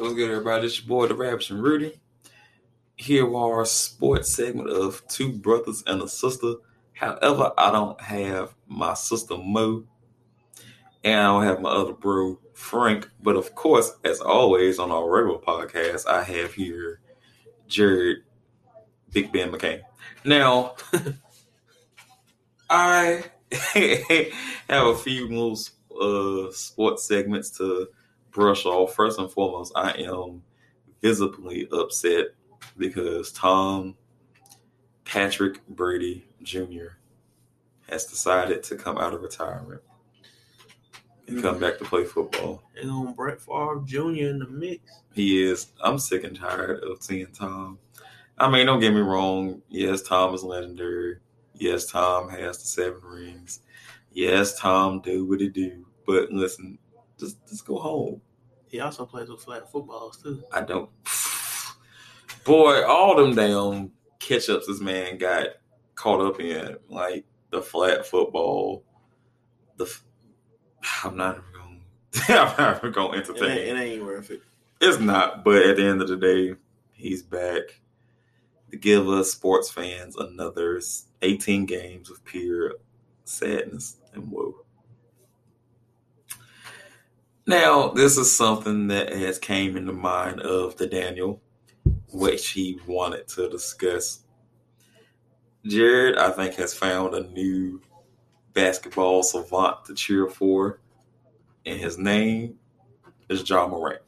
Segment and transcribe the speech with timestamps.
[0.00, 0.66] What's good, everybody?
[0.66, 2.00] It's your boy, the Rabbits and Rudy.
[2.96, 6.54] Here we are sports segment of two brothers and a sister.
[6.94, 9.84] However, I don't have my sister Mo,
[11.04, 13.10] and I don't have my other bro Frank.
[13.22, 17.00] But of course, as always on our regular podcast, I have here
[17.68, 18.22] Jared
[19.12, 19.82] Big Ben McCain.
[20.24, 20.76] Now,
[22.70, 25.58] I have a few little
[26.48, 27.88] uh, sports segments to
[28.30, 28.94] brush off.
[28.94, 30.42] First and foremost, I am
[31.02, 32.26] visibly upset
[32.76, 33.96] because Tom
[35.04, 36.96] Patrick Brady Jr.
[37.88, 39.82] has decided to come out of retirement
[41.26, 41.64] and come mm-hmm.
[41.64, 42.62] back to play football.
[42.80, 43.98] And on Brett Favre Jr.
[43.98, 44.82] in the mix.
[45.14, 45.72] He is.
[45.82, 47.78] I'm sick and tired of seeing Tom.
[48.38, 49.62] I mean, don't get me wrong.
[49.68, 51.18] Yes, Tom is legendary.
[51.54, 53.60] Yes, Tom has the seven rings.
[54.12, 55.86] Yes, Tom do what he do.
[56.06, 56.78] But listen,
[57.20, 58.20] just just go home.
[58.68, 60.42] He also plays with flat footballs too.
[60.52, 60.90] I don't.
[62.44, 65.48] Boy, all them damn catch ups this man got
[65.94, 68.84] caught up in, like the flat football.
[69.76, 70.04] The f-
[71.04, 72.40] I'm not even gonna.
[72.50, 73.50] I'm not even going to It entertain.
[73.50, 74.42] ain't, it ain't worth it.
[74.80, 76.54] It's not, but at the end of the day,
[76.92, 77.80] he's back
[78.70, 80.80] to give us sports fans another
[81.22, 82.76] 18 games of pure
[83.24, 84.54] sadness and woe.
[87.50, 91.42] Now, this is something that has came in the mind of the Daniel,
[92.12, 94.20] which he wanted to discuss.
[95.66, 97.82] Jared, I think, has found a new
[98.52, 100.78] basketball savant to cheer for,
[101.66, 102.54] and his name
[103.28, 104.02] is Ja Morant.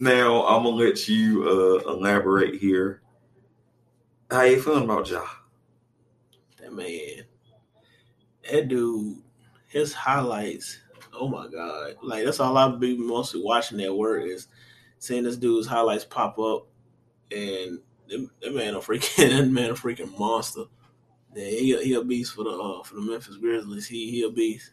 [0.00, 3.00] Now I'm gonna let you uh, elaborate here.
[4.28, 5.24] How you feeling about Ja?
[6.60, 7.26] That man,
[8.50, 9.18] that dude,
[9.68, 10.78] his highlights.
[11.12, 11.96] Oh my god!
[12.02, 14.48] Like that's all I've been mostly watching at work is
[14.98, 16.66] seeing this dude's highlights pop up,
[17.30, 20.64] and that, that man a freaking that man a freaking monster.
[21.34, 23.86] Yeah, he he a beast for the uh, for the Memphis Grizzlies.
[23.86, 24.72] He he a beast.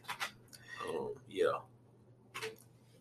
[0.88, 1.58] Um, yeah,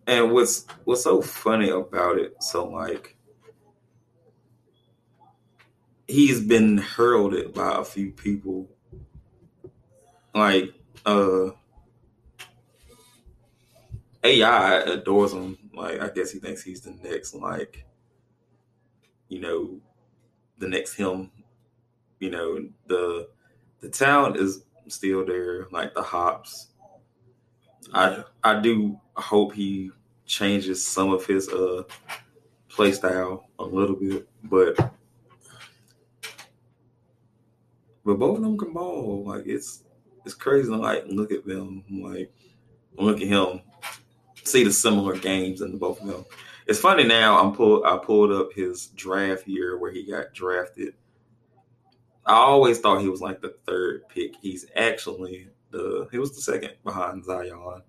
[0.07, 2.41] And what's what's so funny about it?
[2.43, 3.15] So like,
[6.07, 8.67] he's been heralded by a few people.
[10.33, 10.73] Like,
[11.05, 11.51] uh,
[14.25, 15.57] AI adores him.
[15.73, 17.85] Like, I guess he thinks he's the next, like,
[19.29, 19.79] you know,
[20.57, 21.31] the next him.
[22.19, 23.29] You know, the
[23.81, 25.67] the talent is still there.
[25.71, 26.67] Like the hops.
[27.93, 29.91] I I do hope he
[30.25, 31.83] changes some of his uh
[32.69, 34.75] play style a little bit, but
[38.03, 39.23] but both of them can ball.
[39.25, 39.83] Like it's
[40.25, 42.31] it's crazy to like look at them, like
[42.97, 43.61] look at him,
[44.45, 46.25] see the similar games in the both of them.
[46.67, 47.37] It's funny now.
[47.39, 50.93] I'm pull I pulled up his draft year where he got drafted.
[52.25, 54.35] I always thought he was like the third pick.
[54.41, 57.81] He's actually the he was the second behind Zion.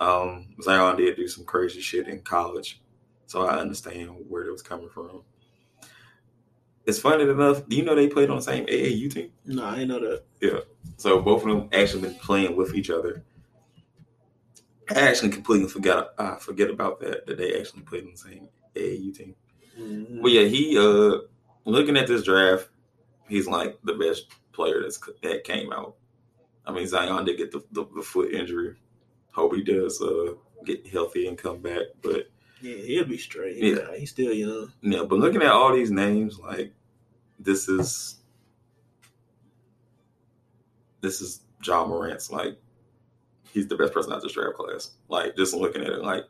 [0.00, 2.80] Um, Zion did do some crazy shit in college,
[3.26, 5.22] so I understand where it was coming from.
[6.86, 7.68] It's funny enough.
[7.68, 9.30] Do you know they played on the same AAU team?
[9.44, 10.24] no, I ain't know that.
[10.40, 10.60] Yeah.
[10.96, 13.22] So both of them actually been playing with each other.
[14.90, 16.14] I actually completely forgot.
[16.18, 17.26] I forget about that.
[17.26, 19.34] That they actually played on the same AAU team.
[19.78, 20.22] Mhm.
[20.22, 21.18] But yeah, he uh
[21.64, 22.68] looking at this draft,
[23.28, 25.94] he's like the best player that's that came out.
[26.66, 28.76] I mean, Zion did get the, the, the foot injury.
[29.32, 30.34] Hope he does uh
[30.64, 31.84] get healthy and come back.
[32.02, 32.28] But
[32.60, 33.56] Yeah, he'll be straight.
[33.58, 33.76] Yeah.
[33.76, 34.72] Yeah, he's still young.
[34.82, 36.72] yeah, but looking at all these names, like
[37.38, 38.16] this is
[41.00, 42.58] this is Ja Morant's like
[43.52, 44.92] he's the best person out this draft class.
[45.08, 46.24] Like just looking at it, like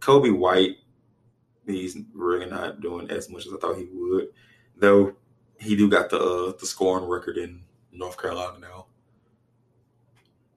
[0.00, 0.76] Coby White,
[1.66, 4.28] he's really not doing as much as I thought he would.
[4.76, 5.14] Though
[5.58, 7.62] he do got the uh, the scoring record in
[7.92, 8.86] North Carolina now,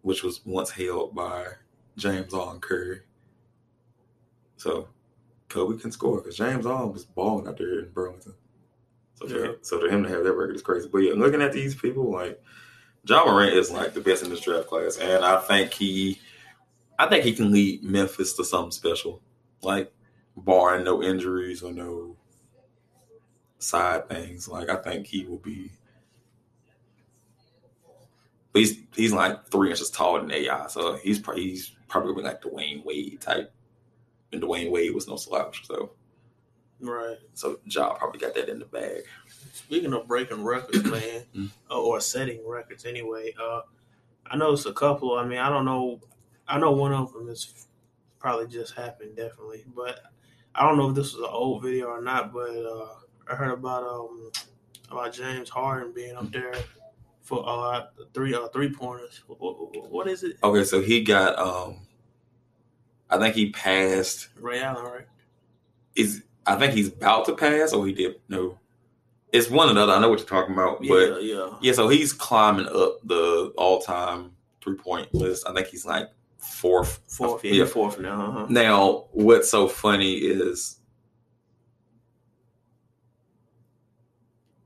[0.02, 1.46] which was once held by
[1.98, 3.02] JamesOn Curry.
[4.58, 4.90] So
[5.48, 8.34] Kobe can score because JamesOn was balling out there in Burlington.
[9.16, 9.52] So for, Yeah.
[9.62, 10.90] so for him to have that record is crazy.
[10.92, 12.42] But yeah, looking at these people, like
[13.06, 16.20] Ja Morant is like the best in this draft class, and I think he,
[16.98, 19.22] I think he can lead Memphis to something special,
[19.62, 19.92] like
[20.36, 22.16] barring no injuries or no
[23.60, 24.48] side things.
[24.48, 25.72] Like I think he will be.
[28.52, 32.42] But he's he's like three inches taller than AI, so he's probably he's probably like
[32.42, 33.54] Dwyane Wade type,
[34.34, 35.92] and Dwyane Wade was no slouch, so
[36.82, 37.18] Right.
[37.34, 39.04] so Ja probably got that in the bag.
[39.54, 41.24] Speaking of breaking records, man,
[41.72, 43.62] uh, or setting records anyway, uh,
[44.28, 45.16] I know it's a couple.
[45.16, 46.00] I mean, I don't know.
[46.48, 47.68] I know one of them is
[48.20, 49.66] probably just happened, definitely.
[49.76, 50.02] But
[50.56, 52.88] I don't know if this was an old video or not, but uh,
[53.30, 54.32] I heard about um
[54.90, 56.54] about James Harden being up there
[57.22, 59.22] for uh three uh three pointers.
[59.28, 60.38] What, what is it?
[60.44, 61.80] Okay, so he got um
[63.10, 65.08] I think he passed Ray Allen, right?
[65.96, 68.58] is I think he's about to pass or he did no.
[69.32, 69.94] It's one another.
[69.94, 70.84] I know what you're talking about.
[70.84, 71.50] Yeah, But yeah.
[71.62, 74.32] yeah, so he's climbing up the all time
[74.64, 75.48] three point list.
[75.48, 76.10] I think he's like
[76.40, 77.00] fourth.
[77.08, 77.66] Fourth, yeah, Yeah.
[77.66, 78.20] fourth now.
[78.28, 78.46] Uh-huh.
[78.50, 80.80] Now, what's so funny is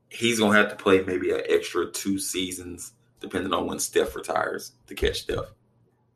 [0.08, 4.72] he's gonna have to play maybe an extra two seasons, depending on when Steph retires,
[4.86, 5.52] to catch Steph.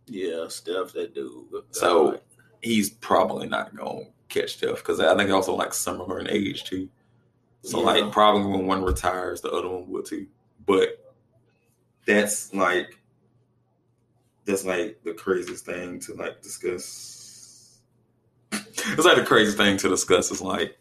[0.07, 1.45] Yeah, Steph, that dude.
[1.73, 2.17] So Uh,
[2.63, 6.89] he's probably not gonna catch Steph because I think also like similar in age too.
[7.63, 7.87] So Yeah.
[8.03, 10.27] like probably when one retires, the other one will too.
[10.67, 11.05] But
[12.07, 12.99] that's like
[14.45, 17.81] that's like the craziest thing to like discuss.
[18.53, 20.79] it's like the craziest thing to discuss is like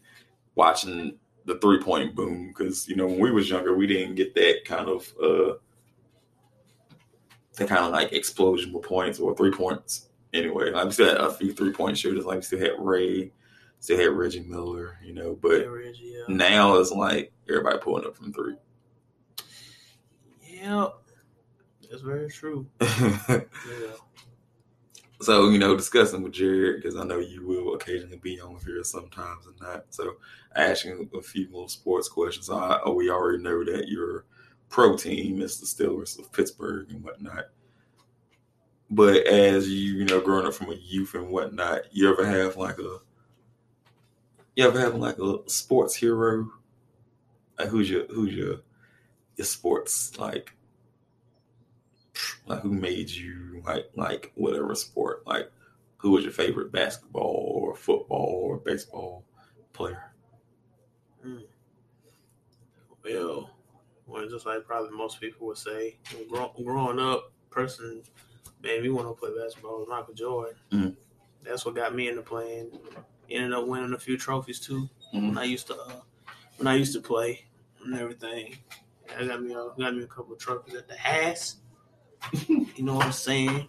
[0.54, 4.34] watching the three point boom because you know when we was younger we didn't get
[4.34, 5.54] that kind of uh
[7.56, 10.70] that kind of like explosion with points or three points anyway.
[10.70, 12.24] Like we still had a few three point shooters.
[12.24, 13.32] Like we still had Ray,
[13.80, 15.38] still had Reggie Miller, you know.
[15.40, 16.34] But yeah, Reggie, yeah.
[16.34, 18.56] now it's like everybody pulling up from three.
[20.42, 20.88] yeah,
[21.90, 22.66] that's very true.
[25.20, 28.82] so you know, discussing with Jared because I know you will occasionally be on here
[28.84, 29.86] sometimes and not.
[29.90, 30.16] So
[30.84, 32.50] you a few more sports questions.
[32.50, 34.24] I, oh, we already know that your
[34.68, 37.46] pro team is the Steelers of Pittsburgh and whatnot.
[38.90, 42.56] But as you, you know, growing up from a youth and whatnot, you ever have
[42.56, 42.98] like a,
[44.58, 46.50] you ever have like a sports hero?
[47.58, 48.56] Like who's your who's your
[49.36, 50.52] your sports like
[52.46, 55.48] like who made you like like whatever sport like
[55.98, 59.24] who was your favorite basketball or football or baseball
[59.72, 60.12] player
[63.04, 63.50] Well,
[64.06, 65.96] well, just like probably most people would say,
[66.28, 68.02] grow, growing up, person,
[68.62, 70.56] man, we want to play basketball with Michael Jordan.
[70.72, 70.96] Mhm.
[71.42, 72.70] That's what got me into playing.
[73.30, 75.28] Ended up winning a few trophies too Mhm.
[75.28, 76.00] when I used to uh,
[76.56, 77.44] when I used to play
[77.84, 78.56] and everything.
[79.18, 81.56] I got me a, got me a couple of trophies at the ass.
[82.48, 83.68] you know what I'm saying?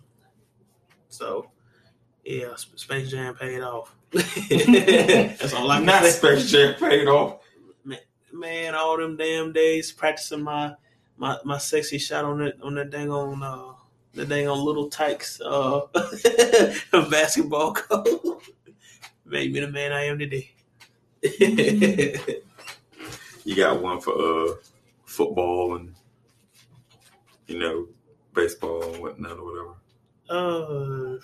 [1.08, 1.50] So,
[2.26, 3.96] yeah, Space Jam paid off.
[4.12, 7.40] That's all I can not Space Jam paid off
[8.32, 10.74] man, all them damn days practicing my
[11.18, 13.74] my, my sexy shot on that on that dang on uh
[14.14, 15.82] the dang on Little Tikes uh
[17.10, 18.08] basketball court
[19.30, 20.52] made me the man I am today.
[23.44, 24.56] you got one for uh
[25.06, 25.94] football and
[27.48, 27.88] you know
[28.34, 29.74] baseball and whatnot or whatever
[30.30, 31.18] uh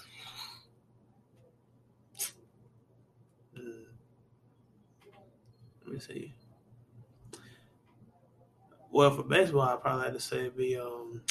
[3.58, 3.86] mm,
[5.86, 6.34] let me see.
[8.96, 11.22] Well, for baseball, I probably have to say it'd be um.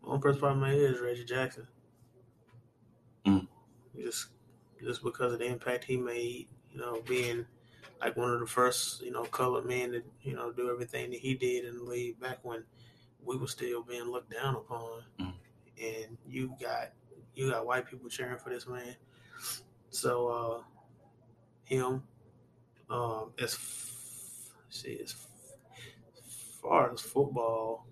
[0.00, 1.66] One person probably my head is Reggie Jackson.
[3.98, 4.28] Just,
[4.82, 7.46] just because of the impact he made, you know, being
[8.00, 11.20] like one of the first, you know, colored men to, you know, do everything that
[11.20, 12.64] he did in the league back when
[13.24, 15.34] we were still being looked down upon, Mm.
[15.80, 16.92] and you got
[17.34, 18.96] you got white people cheering for this man.
[19.90, 20.62] So uh
[21.64, 22.02] him,
[22.90, 25.14] um, as f- see as
[26.60, 27.86] far as football,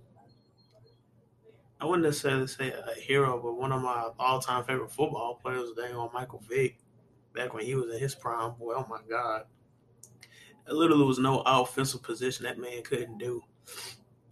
[1.80, 5.72] I wouldn't necessarily say a hero, but one of my all-time favorite football players was
[5.76, 6.78] dang on Michael Vick.
[7.34, 9.44] Back when he was in his prime, boy, oh my god,
[10.66, 13.42] there literally was no offensive position that man couldn't do.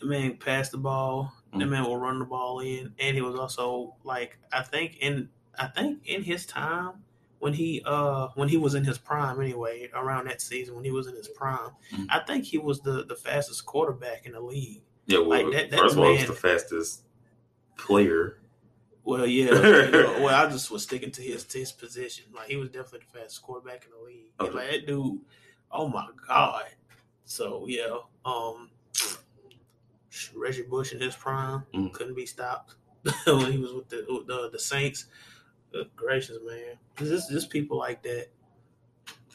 [0.01, 1.33] The man passed the ball.
[1.53, 1.69] The Mm.
[1.71, 5.29] man will run the ball in, and he was also like I think in
[5.59, 7.05] I think in his time
[7.39, 10.91] when he uh when he was in his prime anyway around that season when he
[10.91, 12.07] was in his prime, Mm.
[12.11, 14.83] I think he was the the fastest quarterback in the league.
[15.07, 17.05] yeah well Like, that- that first of all man- it's the fastest
[17.79, 18.39] player
[19.05, 19.47] Well, yeah.
[19.87, 22.25] you know, well, I just was sticking to his to his position.
[22.35, 24.33] Like he was definitely the fastest quarterback in the league.
[24.39, 24.59] And, Okay.
[24.59, 25.21] Like that dude,
[25.73, 26.65] oh my god.
[27.25, 28.69] So yeah, um,
[30.35, 31.93] Reggie Bush in his prime Mm.
[31.93, 32.75] couldn't be stopped
[33.27, 35.07] when he was with the with the, the Saints.
[35.73, 36.77] Good gracious, man!
[36.99, 38.29] Just just people like that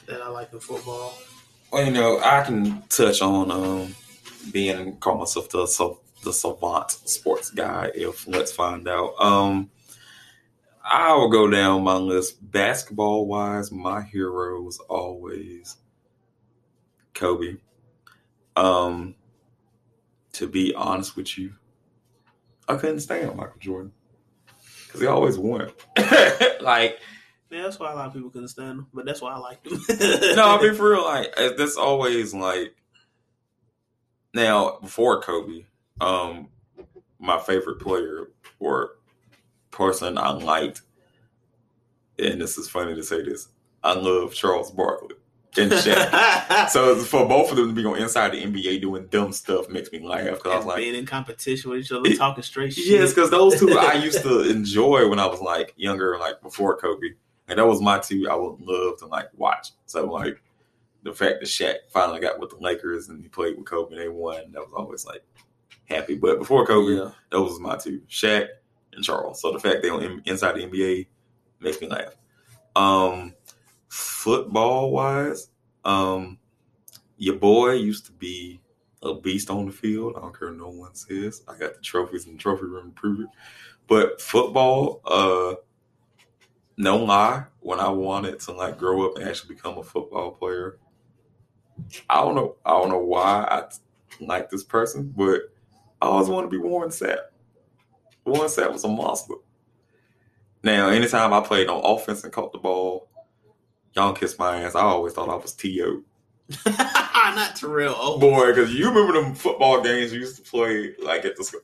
[0.08, 1.14] that I like in football.
[1.72, 3.96] Well, you know, I can touch on um,
[4.52, 7.92] being call myself the so, the savant sports guy.
[7.94, 9.70] If let's find out, um,
[10.84, 12.52] I will go down my list.
[12.52, 15.78] Basketball wise, my hero was always
[17.14, 17.58] Kobe.
[18.56, 19.16] Um,
[20.34, 21.54] to be honest with you,
[22.68, 23.92] I couldn't stand Michael Jordan
[24.86, 25.72] because he always won.
[26.62, 27.00] like
[27.50, 29.66] Yeah, that's why a lot of people couldn't stand him, but that's why I liked
[29.66, 29.80] him.
[30.36, 32.76] no, I mean for real, like uh, that's always like.
[34.36, 35.66] Now before Kobe,
[36.02, 36.50] um,
[37.20, 38.98] my favorite player or
[39.72, 40.82] person I liked,
[42.20, 43.50] and this is funny to say this,
[43.84, 45.16] I love Charles Barkley
[45.58, 46.70] and Shaq.
[46.70, 49.92] so for both of them to be on inside the NBA doing dumb stuff makes
[49.92, 52.86] me laugh because I was like, being in competition with each other, talking straight shit.
[52.86, 56.78] Yes, because those two I used to enjoy when I was like younger, like before
[56.78, 57.08] Kobe.
[57.48, 59.72] And that was my two I would love to like watch.
[59.86, 60.42] So like
[61.04, 64.02] the fact that Shaq finally got with the Lakers and he played with Kobe and
[64.02, 65.24] they won, that was always like
[65.86, 66.16] happy.
[66.16, 67.12] But before Kobe, Yeah.
[67.30, 68.48] those was my two, Shaq
[68.94, 69.42] and Charles.
[69.42, 71.08] So the fact they on inside the NBA
[71.60, 72.16] makes me laugh.
[72.76, 73.34] Um,
[73.88, 75.50] football wise,
[75.86, 76.40] um,
[77.18, 78.62] your boy used to be
[79.02, 80.14] a beast on the field.
[80.18, 81.44] I don't care no one says.
[81.48, 83.28] I got the trophies in the trophy room to prove it.
[83.88, 85.56] But football, uh,
[86.78, 90.80] no lie, when I wanted to like grow up and actually become a football player,
[92.10, 92.56] I don't know.
[92.66, 93.64] I don't know why I
[94.20, 95.42] like this person, but
[96.04, 97.18] I always want to be Warren Sapp.
[98.26, 99.36] Warren Sapp was a monster.
[100.62, 103.08] Now, anytime I played on offense and caught the ball,
[103.94, 104.76] y'all kiss my ass.
[104.76, 106.04] I always thought I was T.O.
[106.66, 107.98] Not Terrell Owens.
[107.98, 108.20] Oh.
[108.20, 111.62] Boy, because you remember them football games you used to play like at the school.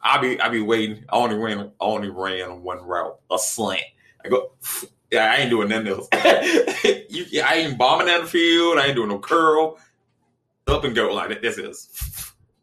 [0.00, 1.04] I be I be waiting.
[1.10, 3.82] I only ran I only ran one route, a slant.
[4.24, 4.52] I go,
[5.12, 6.08] yeah, I ain't doing nothing else.
[7.10, 8.78] you, yeah, I ain't bombing down the field.
[8.78, 9.78] I ain't doing no curl.
[10.66, 11.42] Up and go like that.
[11.42, 12.01] This is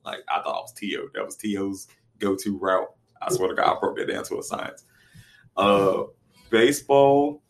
[0.09, 1.09] like I thought I was To.
[1.13, 1.87] That was To's
[2.19, 2.89] go to route.
[3.21, 4.85] I swear to God, I broke that down to a science.
[5.57, 6.03] Uh,
[6.49, 7.41] baseball.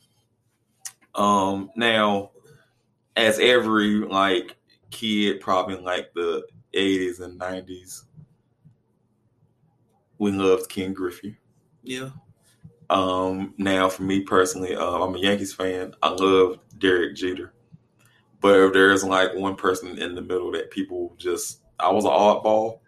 [1.15, 2.31] Um, now,
[3.15, 4.55] as every like
[4.91, 8.05] kid, probably in like the eighties and nineties,
[10.17, 11.37] we loved Ken Griffey.
[11.83, 12.09] Yeah.
[12.89, 15.93] Um, now, for me personally, uh, I'm a Yankees fan.
[16.01, 17.53] I love Derek Jeter,
[18.41, 22.12] but if there's like one person in the middle that people just, I was an
[22.12, 22.79] oddball.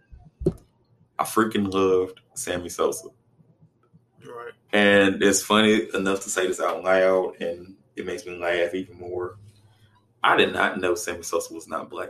[1.19, 3.09] I freaking loved Sammy Sosa,
[4.25, 4.53] Right.
[4.73, 8.97] and it's funny enough to say this out loud, and it makes me laugh even
[8.97, 9.37] more.
[10.23, 12.09] I did not know Sammy Sosa was not black.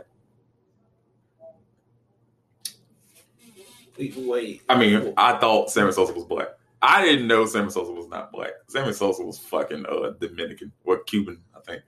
[3.98, 4.62] Wait, Wait.
[4.68, 6.48] I mean, I thought Sammy Sosa was black.
[6.80, 8.52] I didn't know Sammy Sosa was not black.
[8.68, 11.82] Sammy Sosa was fucking uh, Dominican or Cuban, I think.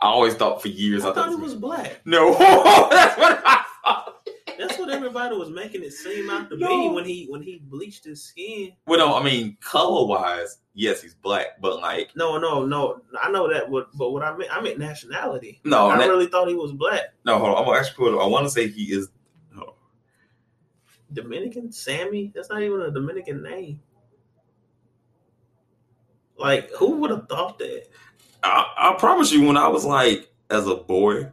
[0.00, 1.04] I always thought for years.
[1.04, 2.00] I thought he it was black.
[2.04, 2.90] No, that's what I thought.
[2.90, 3.66] That's what
[4.92, 6.68] everybody was making it seem out to No.
[6.68, 8.72] be when he when he bleached his skin.
[8.86, 13.00] Well, no, I mean color wise, yes, he's black, but like No, no, no.
[13.20, 15.60] I know that, what, but what I meant, I meant nationality.
[15.64, 17.14] no, I na- really thought he was black.
[17.24, 17.38] no.
[17.38, 18.14] Hold on, I'm gonna actually put.
[18.14, 19.08] it- I want to say he is.
[19.54, 19.74] No,
[21.12, 22.32] Dominican Sammy.
[22.34, 23.80] That's not even a Dominican name.
[26.36, 27.86] Like, who would have thought that?
[28.42, 31.28] I, I promise you, when I was like as a boy,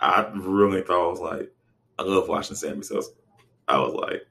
[0.00, 1.52] I really thought I was like,
[1.98, 3.10] I love watching Sammy Sosa.
[3.68, 4.26] I was like,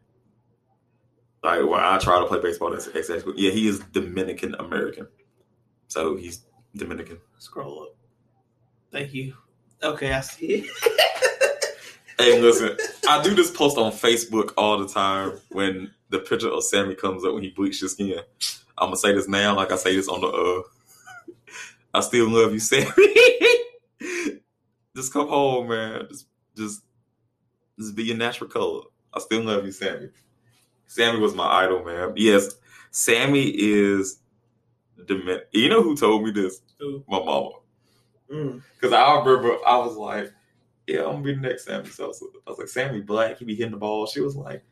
[1.43, 3.51] like when I try to play baseball, that's exactly yeah.
[3.51, 5.07] He is Dominican American,
[5.87, 6.45] so he's
[6.75, 7.19] Dominican.
[7.37, 7.95] Scroll up.
[8.91, 9.35] Thank you.
[9.83, 11.01] Okay, I see it.
[12.17, 12.77] Hey, listen,
[13.09, 17.25] I do this post on Facebook all the time when the picture of Sammy comes
[17.25, 18.19] up when he bleached his skin.
[18.77, 20.61] I'm gonna say this now, like I say this on the uh
[21.93, 22.89] I still love you, Sammy.
[24.95, 26.07] just come home, man.
[26.09, 26.81] Just just
[27.79, 28.81] just be your natural color.
[29.13, 30.09] I still love you, Sammy.
[30.87, 32.13] Sammy was my idol, man.
[32.15, 32.55] Yes,
[32.91, 34.19] Sammy is
[34.97, 36.61] the You know who told me this?
[36.79, 37.03] Who?
[37.07, 37.51] My mama.
[38.31, 38.61] Mm.
[38.73, 40.33] Because I remember I was like,
[40.87, 42.25] yeah, I'm gonna be the next Sammy Sosa.
[42.45, 44.05] I was like, Sammy black, he be hitting the ball.
[44.05, 44.63] She was like,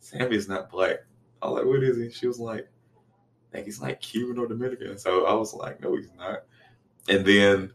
[0.00, 0.98] Sammy is not black.
[1.42, 2.10] I was like, what is he?
[2.10, 2.68] She was like,
[3.50, 4.98] I think he's like Cuban or Dominican.
[4.98, 6.44] So I was like, no, he's not.
[7.08, 7.72] And then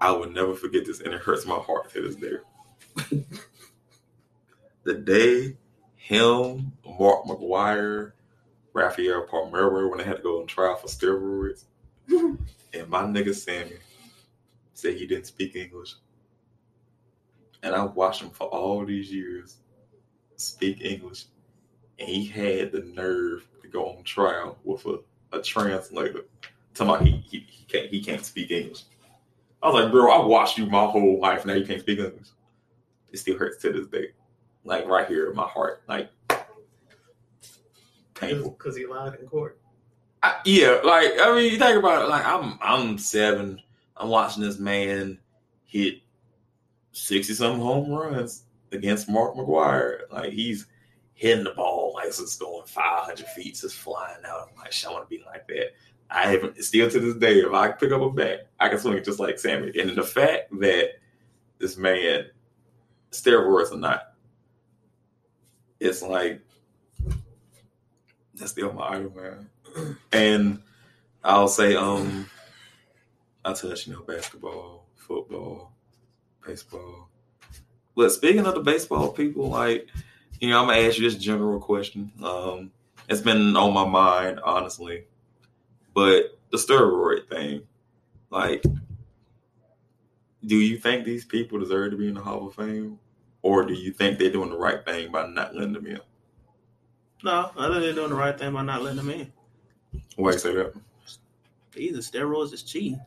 [0.00, 3.24] I will never forget this, and it hurts my heart to this day.
[4.84, 5.56] the day
[5.96, 8.12] him, Mark McGwire,
[8.74, 11.64] Rafael Palmeiro, when they had to go on trial for steroids,
[12.08, 13.78] and my nigga Sammy
[14.74, 15.94] said he didn't speak English.
[17.62, 19.56] And I watched him for all these years
[20.36, 21.24] speak English.
[21.98, 24.98] And he had the nerve to go on trial with a,
[25.32, 26.24] a translator.
[26.74, 28.82] Talking about he, he, he can't he can't speak English.
[29.62, 31.46] I was like, bro, I watched you my whole life.
[31.46, 32.28] Now you can't speak English.
[33.12, 34.08] It still hurts to this day.
[34.64, 35.82] Like right here in my heart.
[35.88, 36.10] Like
[38.14, 38.50] painful.
[38.50, 39.58] Because he lied in court.
[40.22, 42.08] I, yeah, like I mean, you think about it.
[42.08, 43.60] Like I'm, I'm seven.
[43.96, 45.18] I'm watching this man
[45.64, 46.00] hit
[46.92, 50.10] sixty some home runs against Mark McGwire.
[50.10, 50.66] Like he's
[51.14, 54.48] hitting the ball like it's going five hundred feet, just flying out.
[54.50, 55.74] I'm like, "Shit, I want to be like that.
[56.10, 57.40] I haven't still to this day.
[57.40, 59.72] If I pick up a bat, I can swing it just like Sammy.
[59.78, 60.90] And the fact that
[61.58, 62.26] this man
[63.10, 64.13] steroids or not,
[65.84, 66.40] it's like
[68.34, 69.48] that's still my idol, man.
[70.12, 70.62] And
[71.24, 72.28] I'll say, um,
[73.44, 75.72] I touch, you know, basketball, football,
[76.46, 77.08] baseball.
[77.96, 79.88] But speaking of the baseball people, like,
[80.40, 82.12] you know, I'm gonna ask you this general question.
[82.22, 82.70] Um,
[83.08, 85.04] it's been on my mind, honestly.
[85.92, 87.62] But the steroid thing,
[88.30, 88.64] like,
[90.46, 92.98] do you think these people deserve to be in the Hall of Fame?
[93.44, 96.00] Or do you think they're doing the right thing by not letting them in?
[97.22, 99.30] No, I think they're doing the right thing by not letting them in.
[100.16, 100.72] Why you say that?
[101.76, 102.98] Either steroids is cheating.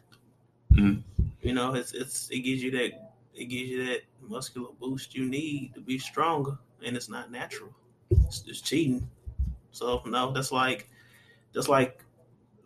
[0.73, 1.01] Mhm.
[1.41, 5.25] You know, it's it's it gives you that it gives you that muscular boost you
[5.27, 7.73] need to be stronger, and it's not natural.
[8.27, 9.09] It's just cheating.
[9.71, 10.87] So no, that's like
[11.51, 12.03] that's like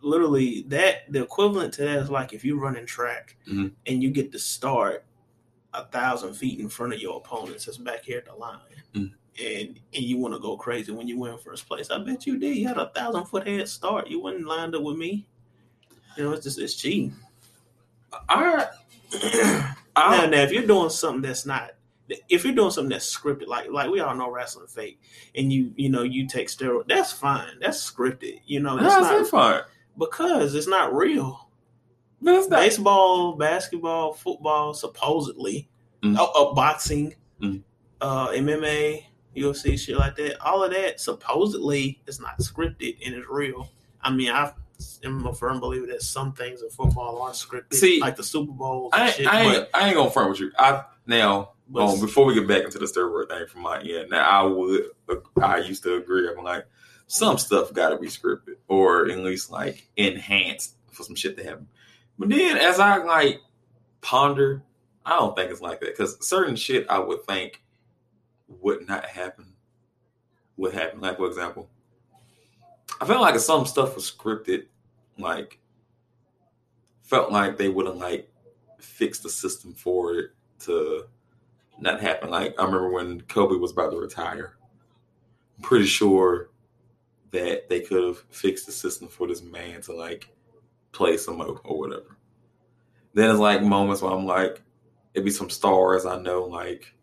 [0.02, 3.72] literally that the equivalent to that is like if you're running track Mhm.
[3.86, 5.06] and you get to start
[5.74, 8.58] a thousand feet in front of your opponents that's back here at the line.
[8.94, 9.12] Mhm.
[9.42, 11.90] And and you want to go crazy when you win first place.
[11.90, 12.56] I bet you did.
[12.56, 14.08] You had a thousand foot head start.
[14.08, 15.26] You wasn't lined up with me.
[16.16, 17.14] You know, it's just it's cheating.
[18.28, 18.66] I,
[19.34, 21.70] now, I, now, if you're doing something that's not,
[22.28, 25.00] if you're doing something that's scripted, like like we all know wrestling fake,
[25.34, 27.58] and you you know you take steroid, that's fine.
[27.60, 28.40] That's scripted.
[28.46, 29.62] You know, that's not fine.
[29.98, 31.48] because it's not real.
[32.22, 32.60] But it's not.
[32.60, 35.68] Baseball, basketball, football, supposedly,
[36.02, 36.16] Mm.
[36.18, 37.62] oh, uh, boxing, Mm.
[38.00, 40.40] uh, MMA, UFC, shit like that.
[40.44, 43.68] All of that supposedly is not scripted and it's real.
[44.00, 44.52] I mean, I
[45.04, 48.52] am a firm believer that some things in football are scripted, See, like the Super
[48.52, 49.26] Bowls and I, shit.
[49.26, 50.52] I, ain't, I ain't gonna front with you.
[50.58, 54.10] I now but um, before we get back into the steroid thing from my end,
[54.10, 54.90] now I would
[55.40, 56.28] I used to agree.
[56.28, 56.66] I'm like
[57.06, 61.44] some stuff got to be scripted or at least like enhanced for some shit to
[61.44, 61.68] happen.
[62.18, 63.40] But then as I like
[64.00, 64.62] ponder,
[65.04, 67.62] I don't think it's like that because certain shit I would think
[68.48, 69.46] would not happen
[70.56, 71.00] would happen.
[71.00, 71.68] Like for example,
[73.00, 74.66] I felt like some stuff was scripted,
[75.18, 75.58] like
[77.02, 78.28] felt like they would have like
[78.78, 81.04] fixed the system for it to
[81.80, 82.30] not happen.
[82.30, 84.54] Like I remember when Kobe was about to retire.
[85.56, 86.50] I'm pretty sure
[87.32, 90.28] that they could have fixed the system for this man to like
[90.92, 92.16] play some more or whatever.
[93.14, 94.62] Then it's like moments where I'm like,
[95.14, 96.94] it'd be some stars I know like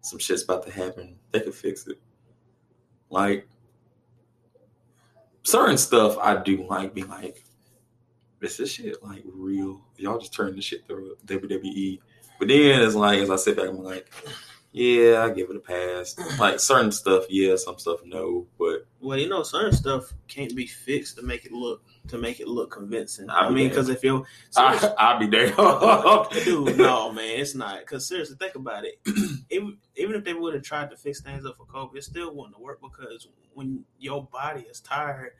[0.00, 1.16] some shit's about to happen.
[1.32, 1.98] They could fix it.
[3.10, 3.48] Like
[5.42, 7.44] certain stuff I do like be like,
[8.40, 9.80] this is shit like real?
[9.96, 12.00] Y'all just turn this shit to WWE.
[12.38, 14.10] But then it's like as I sit back, I'm like,
[14.76, 16.14] yeah, I give it a pass.
[16.38, 18.46] Like certain stuff, yeah, some stuff no.
[18.58, 22.40] But Well, you know, certain stuff can't be fixed to make it look to make
[22.40, 23.30] it look convincing.
[23.30, 25.46] I'll I mean, because if you're I I'll be there.
[26.44, 27.80] dude, no, man, it's not.
[27.80, 29.00] Because seriously, think about it.
[29.50, 32.34] even, even if they would have tried to fix things up for Kobe, it still
[32.34, 35.32] wouldn't worked because when your body is tired,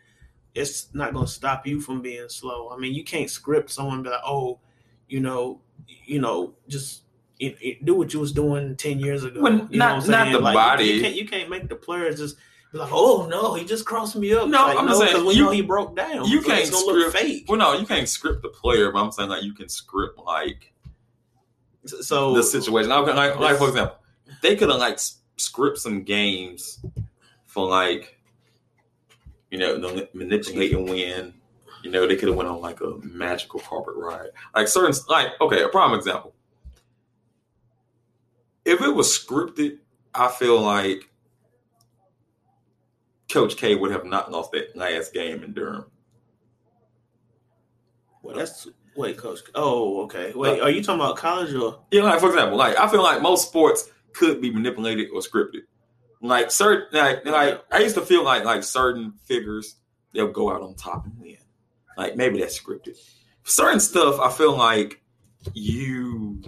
[0.55, 2.71] it's not going to stop you from being slow.
[2.71, 4.61] I mean, you can't script someone and be like, oh,
[5.09, 5.61] you know,
[6.07, 7.03] you know, just.
[7.39, 9.41] You, you do what you was doing ten years ago.
[9.43, 10.85] Well, you know not- what I'm not the Like, body.
[10.85, 12.37] You can't, you can't make the players just
[12.73, 15.27] be like, "Oh no, he just crossed me up." No, like, I'm just saying, because
[15.27, 16.25] we you- know he broke down.
[16.27, 17.45] you So can't it's gonna look script- fake.
[17.49, 20.73] well, no, you can't script the player, but I'm saying like you can script like
[21.85, 22.91] So the situation.
[22.91, 23.97] Like, like, like for example,
[24.43, 26.81] they could have like s- script some games
[27.45, 28.19] for like
[29.51, 31.35] you know the manipulate and win.
[31.83, 34.31] You know, they could have went on like a magical carpet ride.
[34.55, 36.35] Like certain, like okay, a prime example.
[38.67, 39.79] If it was scripted,
[40.13, 41.09] I feel like
[43.31, 45.87] Coach K would have not lost that last game in Durham.
[48.23, 49.39] Well, that's wait, coach.
[49.55, 50.33] Oh, okay.
[50.35, 51.79] Wait, are you talking about college or?
[51.93, 55.61] Yeah, like for example, like I feel like most sports could be manipulated or scripted.
[56.21, 59.77] Like certain, like, like I used to feel like like certain figures
[60.13, 61.37] they'll go out on top and win.
[61.97, 62.99] Like maybe that's scripted.
[63.45, 65.01] Certain stuff I feel like
[65.55, 66.43] you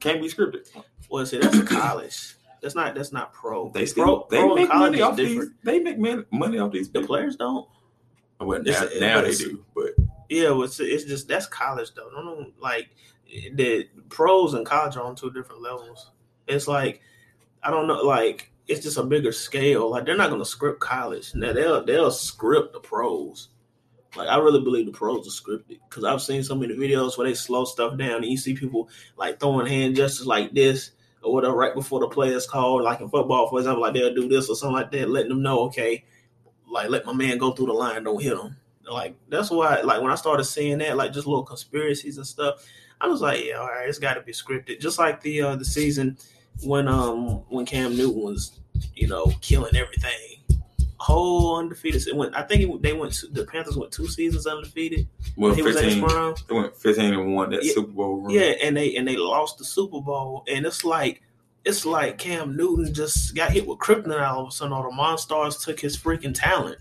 [0.00, 0.68] can't be scripted.
[1.12, 2.36] Well, see, that's college.
[2.62, 2.94] That's not.
[2.94, 3.68] That's not pro.
[3.68, 5.40] They still pro, they pro make money off different.
[5.40, 5.50] these.
[5.62, 6.88] They make man, money off these.
[6.90, 7.16] The people.
[7.16, 7.68] players don't.
[8.40, 9.90] Well, now, now they do, but
[10.30, 12.08] Yeah, well, it's, it's just that's college though.
[12.14, 12.88] No, no, like
[13.54, 16.10] the pros and college are on two different levels.
[16.48, 17.02] It's like
[17.62, 19.90] I don't know, like it's just a bigger scale.
[19.90, 21.34] Like they're not going to script college.
[21.34, 23.50] Now they'll they'll script the pros.
[24.16, 27.26] Like I really believe the pros are scripted because I've seen so many videos where
[27.26, 30.92] they slow stuff down and you see people like throwing hand gestures like this
[31.22, 32.82] or whatever right before the play is called.
[32.82, 35.42] Like in football, for example, like they'll do this or something like that, letting them
[35.42, 36.04] know, okay,
[36.70, 38.56] like let my man go through the line, don't hit him.
[38.90, 42.66] Like that's why, like when I started seeing that, like just little conspiracies and stuff,
[43.00, 44.80] I was like, yeah, all right, it's got to be scripted.
[44.80, 46.16] Just like the uh the season
[46.64, 48.60] when um when Cam Newton was,
[48.94, 50.31] you know, killing everything,
[51.02, 52.06] whole undefeated.
[52.06, 53.20] It went, I think it, they went.
[53.32, 55.08] The Panthers went two seasons undefeated.
[55.36, 57.72] Well, he was at they went 15 and won that Yeah.
[57.72, 58.30] Super Bowl run.
[58.30, 61.22] Yeah, and they and they lost the Super Bowl, and it's like
[61.64, 64.72] it's like Cam Newton just got hit with kryptonite all of a sudden.
[64.72, 66.78] All the Monstars took his freaking talent.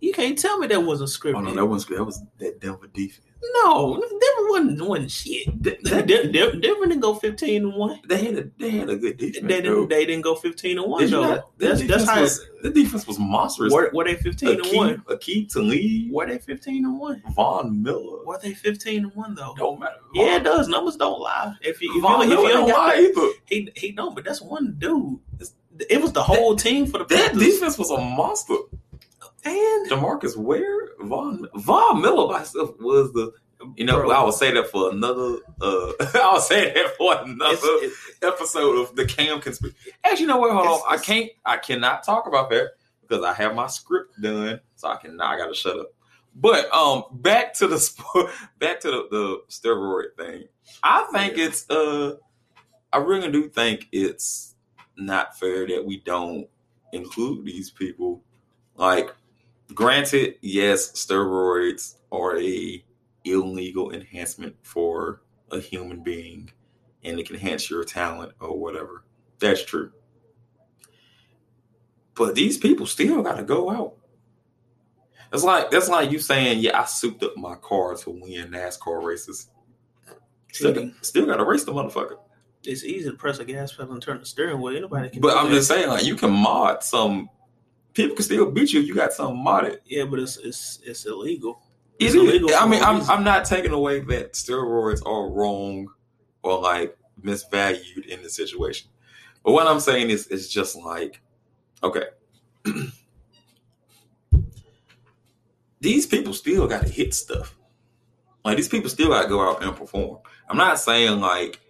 [0.00, 1.36] You can't tell me that wasn't scripted.
[1.36, 3.25] Oh no, that was that was that Denver defense.
[3.64, 5.62] No, Denver wasn't wasn't shit.
[5.62, 8.00] That- De- that- De- De- Denver didn't go fifteen and one.
[8.08, 9.46] They had a they had a good defense.
[9.46, 9.88] They didn't.
[9.88, 11.22] They didn't go fifteen and one Did though.
[11.22, 12.20] not- That's that's how.
[12.22, 13.72] was, the defense was monstrous.
[13.72, 14.96] Were, were they fifteen and one?
[15.08, 17.22] Aqib, Aqib Talib, Were they fifteen and one?
[17.34, 18.24] Von Miller.
[18.24, 19.54] Were they fifteen and one though?
[19.56, 19.96] Don't matter.
[20.14, 20.68] Yeah, it does.
[20.68, 21.54] Numbers don't lie.
[21.60, 23.28] If you if Von you, if Miller you don't lie either.
[23.46, 25.18] He he don't, but that's one dude.
[25.34, 25.52] It's-
[25.90, 27.42] It was the whole team for the That Panthers.
[27.54, 28.54] defense was a monster.
[29.46, 33.32] And DeMarcus Ware, Von Von Miller by himself was the.
[33.76, 34.10] You know, Bro.
[34.10, 35.38] I will say that for another.
[35.62, 39.76] uh I would say that for another it's, it, episode of the Cam conspiracy.
[40.04, 40.52] Actually, you know what?
[40.52, 40.80] Hold on.
[40.88, 41.30] I can't.
[41.44, 45.16] I cannot talk about that because I have my script done, so I can.
[45.16, 45.86] Now I gotta shut up.
[46.34, 50.44] But um, back to the sport, back to the, the steroid thing.
[50.82, 51.46] I think Yeah.
[51.46, 52.16] it's uh,
[52.92, 54.54] I really do think it's
[54.98, 56.46] not fair that we don't
[56.92, 58.22] include these people.
[58.74, 59.14] Like,
[59.74, 62.84] granted, yes, steroids are a
[63.24, 66.50] illegal enhancement for a human being,
[67.04, 69.04] and it can enhance your talent or whatever.
[69.38, 69.92] That's true.
[72.14, 73.96] But these people still got to go out.
[75.32, 79.04] It's like that's like you saying, "Yeah, I souped up my car to win NASCAR
[79.04, 79.50] races."
[80.52, 82.16] Still, still got to race the motherfucker.
[82.64, 84.76] It's easy to press a gas pedal and turn the steering wheel.
[84.76, 85.20] Anybody can.
[85.20, 85.56] But I'm that.
[85.56, 87.28] just saying, like, you can mod some.
[87.96, 89.78] People can still beat you if you got something modded.
[89.86, 91.62] yeah, but it's it's it's illegal.
[91.98, 92.20] It It's is.
[92.22, 93.10] illegal I mean, I'm reason.
[93.10, 95.88] I'm not taking away that steroids are wrong
[96.42, 98.90] or like misvalued in the situation.
[99.42, 101.22] But what I'm saying is, it's just like,
[101.82, 102.02] okay,
[105.80, 107.56] these people still got to hit stuff.
[108.44, 110.18] Like these people still got to go out and perform.
[110.50, 111.60] I'm not saying like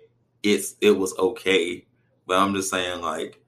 [0.42, 1.86] it's it was okay,
[2.26, 3.40] but I'm just saying like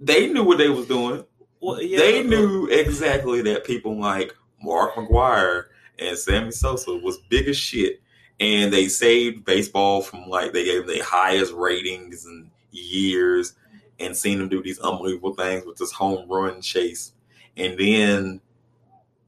[0.00, 1.24] they knew what they was doing
[1.60, 5.64] Well, yeah, they knew exactly that people like Mark McGwire
[5.98, 8.00] and Sammy Sosa was big as shit,
[8.38, 13.54] and they saved baseball from like they gave them the highest ratings in years,
[13.98, 17.12] and seen them do these unbelievable things with this home run chase,
[17.56, 18.40] and then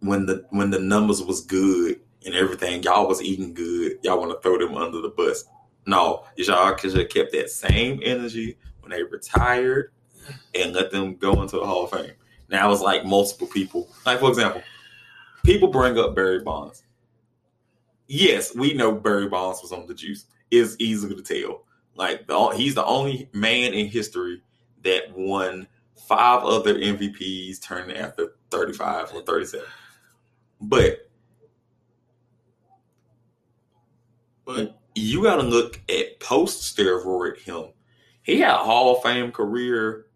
[0.01, 4.31] when the when the numbers was good and everything, y'all was eating good, y'all want
[4.31, 5.45] to throw them under the bus.
[5.87, 9.93] No, y'all could have kept that same energy when they retired
[10.55, 12.13] and let them go into the Hall of Fame.
[12.53, 13.89] Now it's like multiple people.
[14.05, 14.63] Like for example,
[15.43, 16.85] people bring up Barry Bonds.
[18.07, 20.27] Yes, we know Barry Bonds was on the juice.
[20.51, 21.65] It's easy to tell.
[21.97, 24.43] Like the, he's the only man in history
[24.83, 25.67] that won
[26.07, 29.67] five other MVPs turning after 35 or 37.
[30.61, 31.09] But
[34.45, 37.71] But you got to look at post steroid him.
[38.23, 40.07] He had a Hall of Fame career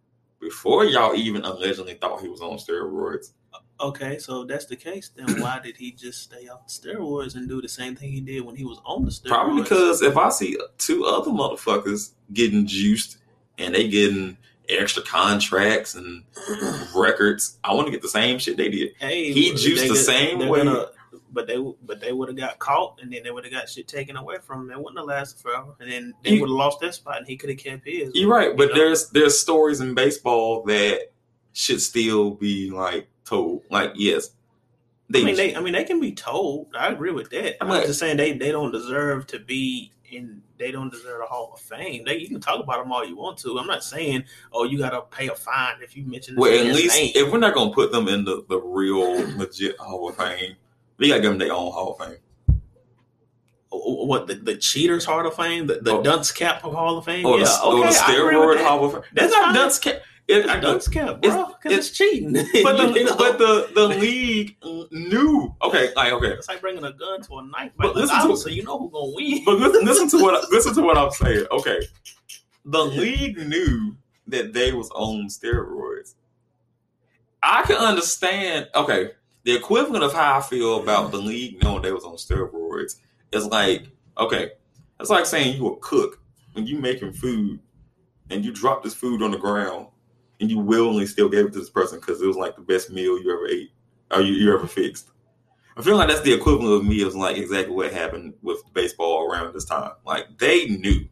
[0.51, 3.33] before y'all even allegedly thought he was on steroids.
[3.81, 7.35] okay, so if that's the case, then why did he just stay off the steroids
[7.35, 9.29] and do the same thing he did when he was on the steroids?
[9.29, 13.19] Probably because if I see two other motherfuckers getting juiced
[13.59, 14.37] and they getting
[14.69, 16.23] extra contracts and
[16.95, 18.93] records, I want to get the same shit they did.
[19.01, 20.63] hey, he juiced the same they're way.
[20.65, 20.87] gonna-
[21.37, 23.87] but they but they would have got caught and then they would have got shit
[23.87, 24.77] taken away from them.
[24.79, 27.37] It wouldn't have lasted forever, and then they would have lost that spot, and he
[27.37, 28.11] could have kept his.
[28.14, 28.81] You're right, but You know?
[28.81, 31.12] there's there's stories in baseball that
[31.53, 33.62] should still be like told.
[33.70, 34.31] Like yes,
[35.11, 36.68] they, I mean, they I mean they can be told.
[36.77, 37.62] I agree with that.
[37.62, 40.42] I'm I'm like- just saying they they don't deserve to be in.
[40.59, 42.05] They don't deserve a Hall of Fame.
[42.07, 43.59] They you can talk about them all you want to.
[43.59, 46.35] I'm not saying oh you got to pay a fine if you mention.
[46.37, 47.12] well at least name.
[47.14, 50.57] if we're not gonna put them in the, the real legit Hall of Fame,
[50.99, 52.19] we gotta give them their own Hall of Fame.
[53.73, 56.03] Oh, oh, what the, the cheaters Hall of Fame, the, the Oh.
[56.03, 57.27] dunce cap of Hall of Fame.
[57.27, 58.65] Oh, or yeah, the, or the okay, I agree with steroid.
[58.65, 59.03] Hall of Fame.
[59.13, 59.97] That's That's not dunce cap.
[60.29, 62.33] It, It's a dunce cap, bro, because it's, cheating.
[62.65, 63.17] But You the know?
[63.17, 64.57] but the the league
[64.91, 65.55] knew.
[65.63, 66.29] Okay, like okay.
[66.33, 67.95] it's like bringing a gun to a knife But fight.
[67.97, 69.45] listen to- Obviously, you know who's gonna win.
[69.45, 71.47] But listen, listen to what listen to what I'm saying.
[71.53, 71.81] Okay,
[72.65, 73.97] the league knew
[74.29, 76.15] that they was on steroids.
[77.43, 78.69] I can understand.
[78.75, 79.11] Okay,
[79.47, 82.97] the equivalent of how I feel about the league knowing they was on steroids
[83.33, 83.87] is like
[84.19, 84.51] okay,
[84.99, 86.21] that's like saying you a cook
[86.53, 87.61] when you making food
[88.29, 89.87] and you drop this food on the ground
[90.41, 92.91] and you willingly still gave it to this person because it was like the best
[92.91, 93.71] meal you ever ate
[94.11, 95.11] or you, you ever fixed.
[95.77, 99.31] I feel like that's the equivalent of me of like exactly what happened with baseball
[99.31, 99.93] around this time.
[100.05, 101.07] Like they knew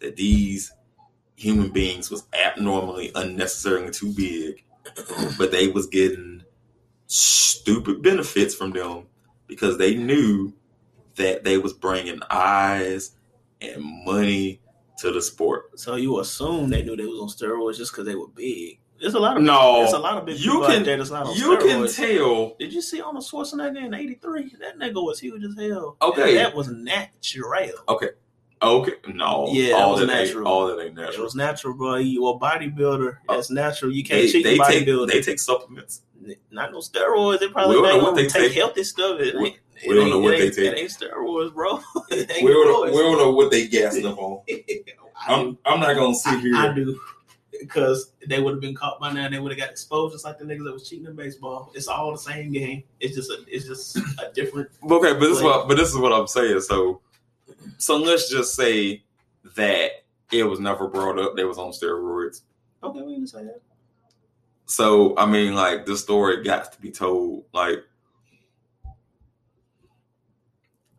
[0.00, 0.70] that these
[1.36, 4.64] human beings was abnormally unnecessarily too big,
[5.38, 6.39] but they was getting
[7.14, 9.02] stupid benefits from them
[9.48, 10.52] because they knew
[11.16, 13.16] that they was bringing eyes
[13.60, 14.60] and money
[14.98, 15.78] to the sport.
[15.78, 18.78] So you assume they knew they was on steroids just because they were big.
[19.00, 20.96] There's a lot of No, there's a lot of big you people can- out there
[20.98, 22.54] that's not on You can tell.
[22.58, 24.54] Did you see Arnold Schwarzenegger in '83?
[24.60, 25.96] That nigga was huge as hell.
[26.02, 26.34] Okay.
[26.34, 27.72] that was natural.
[27.88, 28.10] Okay,
[28.62, 30.46] Okay, no, Yeah, all that ain't natural.
[30.46, 31.24] all that ain't It natural.
[31.24, 31.96] was natural, bro.
[31.96, 33.16] You a bodybuilder.
[33.26, 33.34] Oh.
[33.36, 33.90] That's natural.
[33.90, 35.08] You can't They, cheat they the take bodybuilder.
[35.08, 36.02] they take supplements.
[36.50, 37.40] Not no steroids.
[37.40, 38.52] They probably We don't know what they take take.
[38.52, 39.20] healthy stuff.
[39.20, 40.58] It We- it we don't know what they take.
[40.58, 41.76] It ain't steroids, bro.
[42.10, 42.90] We don't, steroids.
[42.92, 44.42] we don't know what they gassing up on.
[45.26, 46.54] I'm, I'm not gonna sit here.
[46.54, 46.98] I, I do
[47.58, 49.24] because they would have been caught by now.
[49.24, 51.70] and They would have got exposed just like the niggas that was cheating in baseball.
[51.74, 52.82] It's all the same game.
[53.00, 54.68] It's just a it's just a different.
[54.82, 56.60] Okay, but this is what but this is what I'm saying.
[56.60, 57.00] So
[57.78, 59.02] so let's just say
[59.56, 59.90] that
[60.32, 62.42] it was never brought up they was on steroids.
[62.82, 63.60] Okay, we can say that.
[64.70, 67.44] So I mean like the story got to be told.
[67.52, 67.82] Like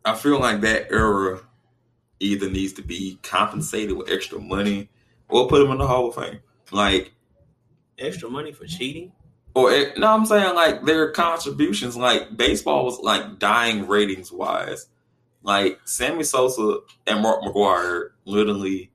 [0.04, 1.40] I feel like that era
[2.20, 4.90] either needs to be compensated with extra money
[5.28, 6.40] or put them in the Hall of Fame.
[6.70, 7.12] Like
[7.98, 9.12] Extra money for cheating.
[9.54, 14.86] Or it, no, I'm saying like their contributions, like baseball was like dying ratings wise.
[15.42, 18.90] Like Sammy Sosa and Mark McGwire literally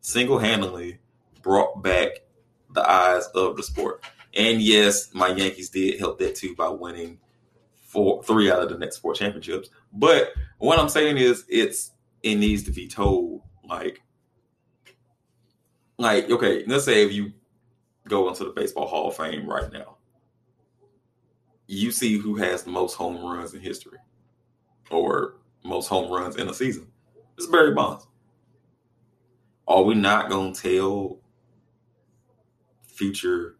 [0.00, 1.00] single handedly
[1.42, 2.10] brought back
[2.70, 4.02] the eyes of the sport.
[4.34, 7.18] And yes, my Yankees did help that too by winning
[7.82, 9.68] four, three out of the next four championships.
[9.92, 11.92] But what I'm saying is, it's
[12.22, 13.42] it needs to be told.
[13.64, 14.02] Like,
[15.98, 17.32] like okay, let's say if you
[18.08, 19.96] go into the Baseball Hall of Fame right now,
[21.66, 23.98] you see who has the most home runs in history
[24.90, 26.86] or most home runs in a season.
[27.36, 28.06] It's Barry Bonds.
[29.68, 31.18] Are we not going to tell
[32.82, 33.56] future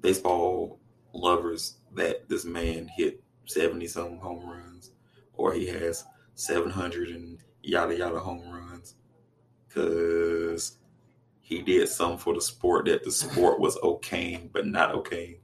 [0.00, 0.80] baseball
[1.12, 4.92] lovers that this man hit 70 some home runs
[5.34, 8.94] or he has 700 and yada yada home runs?
[9.66, 10.78] Because
[11.40, 15.40] he did some for the sport that the sport was okay, but not okay.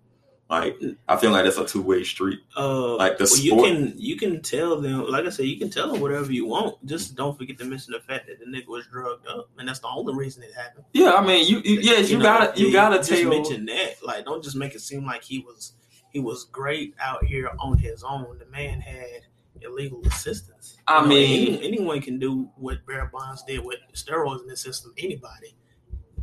[0.50, 0.78] Like,
[1.08, 2.38] I feel like that's a two way street.
[2.56, 5.70] Uh, Like the well, you can you can tell them, like I said, you can
[5.70, 6.84] tell them whatever you want.
[6.86, 9.80] Just don't forget to mention the fact that the nigga was drugged up, and that's
[9.80, 10.84] the only reason it happened.
[10.92, 13.30] Yeah, I mean, you, you yes, you, know, gotta, you gotta just tell.
[13.30, 13.94] mention that.
[14.04, 15.72] Like, don't just make it seem like he was
[16.10, 18.38] he was great out here on his own.
[18.38, 19.22] The man had
[19.62, 20.76] illegal assistance.
[20.86, 24.48] I You know, mean- any- anyone can do what Barry Bonds did with steroids in
[24.48, 24.92] the system.
[24.98, 25.56] Anybody.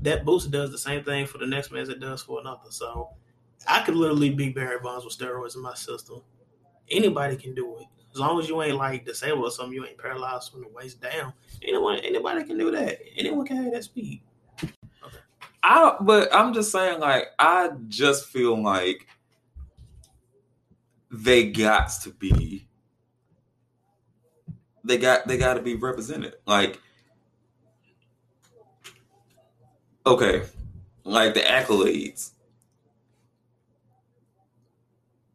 [0.03, 2.69] That booster does the same thing for the next man as it does for another.
[2.69, 3.09] So
[3.67, 6.21] I could literally beat Barry Bonds with steroids in my system.
[6.89, 7.85] Anybody can do it.
[8.13, 11.01] As long as you ain't like disabled or something, you ain't paralyzed from the waist
[11.01, 11.31] down.
[11.65, 12.99] Anyone anybody can do that.
[13.15, 14.21] Anyone can have that speed.
[15.63, 19.07] I, but I'm just saying, like, I just feel like
[21.11, 22.67] they got to be,
[24.83, 26.35] they got, they got to be represented.
[26.45, 26.81] Like,
[30.05, 30.43] okay,
[31.03, 32.31] like the accolades.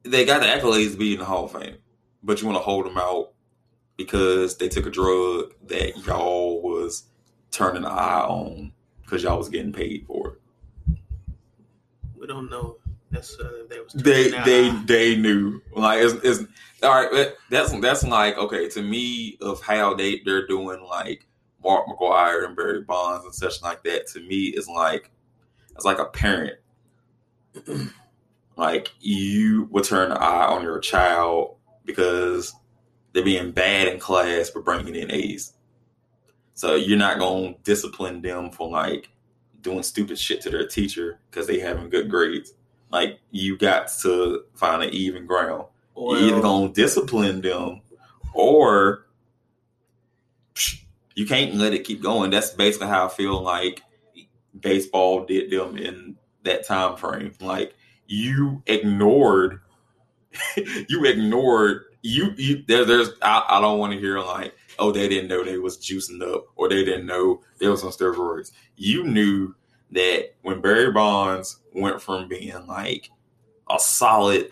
[0.07, 1.77] They got the accolades to be in the Hall of Fame,
[2.23, 3.33] but you want to hold them out
[3.97, 7.05] because they took a drug that y'all was
[7.51, 10.99] turning the eye on because y'all was getting paid for it.
[12.19, 12.79] We don't know
[13.11, 16.51] necessarily if they was They they they knew like it's, it's
[16.83, 17.33] all right.
[17.51, 21.27] That's that's like okay to me of how they they're doing like
[21.63, 24.07] Mark McGwire and Barry Bonds and such like that.
[24.09, 25.11] To me, is like
[25.75, 26.59] it's like a parent.
[28.57, 32.55] like you would turn the eye on your child because
[33.13, 35.53] they're being bad in class but bringing in A's.
[36.55, 39.11] So you're not gonna discipline them for like
[39.61, 42.55] doing stupid shit to their teacher because they having good grades.
[42.91, 45.67] Like you got to find an even ground.
[45.95, 47.83] Well, You're either gonna discipline them
[48.33, 49.07] or
[51.15, 52.31] you can't let it keep going.
[52.31, 53.83] That's basically how I feel like
[54.59, 57.33] baseball did them in that time frame.
[57.41, 57.75] Like
[58.07, 59.61] you ignored
[60.89, 65.09] you ignored you you there, there's I, I don't want to hear like oh they
[65.09, 68.53] didn't know they was juicing up or they didn't know they was on steroids.
[68.77, 69.55] You knew
[69.93, 73.11] that when barry bonds went from being like
[73.71, 74.51] a solid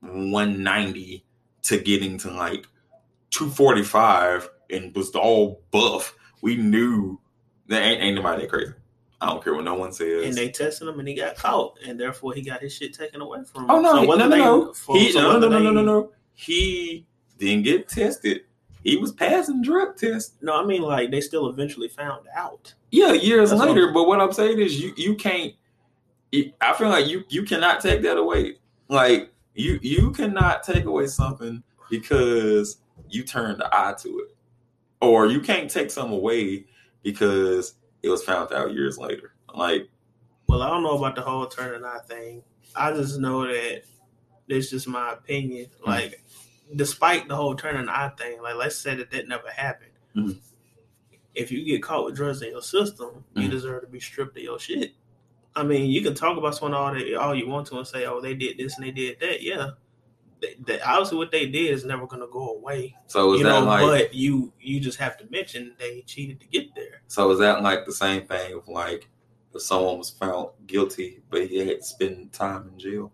[0.00, 1.24] 190
[1.62, 2.66] to getting to like
[3.30, 7.18] 245 and was all buff we knew
[7.68, 8.72] that ain't, ain't nobody that crazy
[9.22, 11.78] i don't care what no one says and they tested him and he got caught,
[11.86, 13.70] and therefore he got his shit taken away from him.
[13.70, 14.72] Oh no, So no, no, they- no.
[14.74, 16.12] for- He, so no, no, no, no, no, no, no.
[16.34, 17.06] He
[17.38, 18.42] didn't get tested.
[18.84, 20.34] He was passing drug tests.
[20.42, 22.74] No, I mean like they still eventually found out.
[22.90, 23.84] Yeah, years That's later.
[23.86, 25.52] I'm- but what I'm saying is, you you can't.
[26.32, 28.56] it- I feel like you you cannot take that away.
[28.88, 34.34] Like you you cannot take away something because you turned the eye to it,
[35.00, 36.64] or you can't take something away
[37.02, 39.34] because it was found out years later.
[39.54, 39.88] Like
[40.48, 42.42] Well, I don't know about the whole turn and eye thing.
[42.74, 43.82] I just know that
[44.48, 45.66] it's just my opinion.
[45.82, 45.90] Hmm.
[45.90, 46.22] Like,
[46.74, 49.92] despite the whole turn and eye thing, like let's say that that never happened.
[50.16, 50.38] Mhm.
[51.34, 53.50] If you get caught with drugs in your system, you Mhm.
[53.50, 54.92] deserve to be stripped of your shit.
[55.54, 58.06] I mean, you can talk about someone all that all you want to and say,
[58.06, 59.72] "Oh, they did this and they did that." Yeah,
[60.84, 62.94] obviously what they did is never going to go away.
[63.06, 66.40] so is you that know, like but you you just have to mention they cheated
[66.40, 67.02] to get there.
[67.08, 69.08] so is that like the same thing of like
[69.54, 73.12] if someone was found guilty but he had to spend time in jail?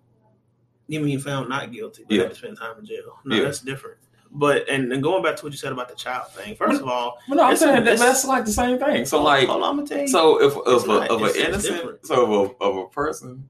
[0.87, 2.23] You mean found not guilty, but Yeah.
[2.23, 3.19] had to spend time in jail?
[3.25, 3.43] No, Yeah.
[3.45, 3.99] that's different.
[4.31, 6.55] But and, and going back to what you said about the child thing.
[6.55, 9.05] First of all, But no, I'm saying that that's like the same thing.
[9.07, 10.09] So like hold on, I'm gonna tell you.
[10.09, 12.07] So if of a, not- of an innocent, different.
[12.07, 13.49] so of a, of a person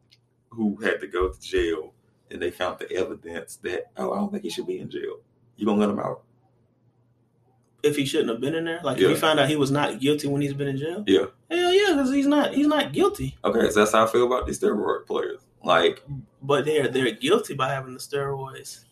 [0.51, 1.93] who had to go to jail
[2.31, 5.19] and they found the evidence that oh I don't think he should be in jail,
[5.57, 6.23] you gonna let him out?
[7.81, 9.09] if he shouldn't have been in there, like if Yeah.
[9.11, 11.27] he found out he was not guilty when he's been in jail, Yeah.
[11.49, 13.37] hell yeah, because he's not he's not guilty.
[13.45, 15.41] Okay, so that's how I feel about these steroid players.
[15.63, 16.03] Like
[16.43, 18.85] But they're they're guilty by having the steroids.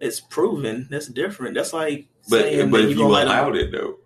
[0.00, 0.88] It's proven.
[0.90, 1.54] That's different.
[1.54, 3.98] That's like but saying but that if you you allowed it though,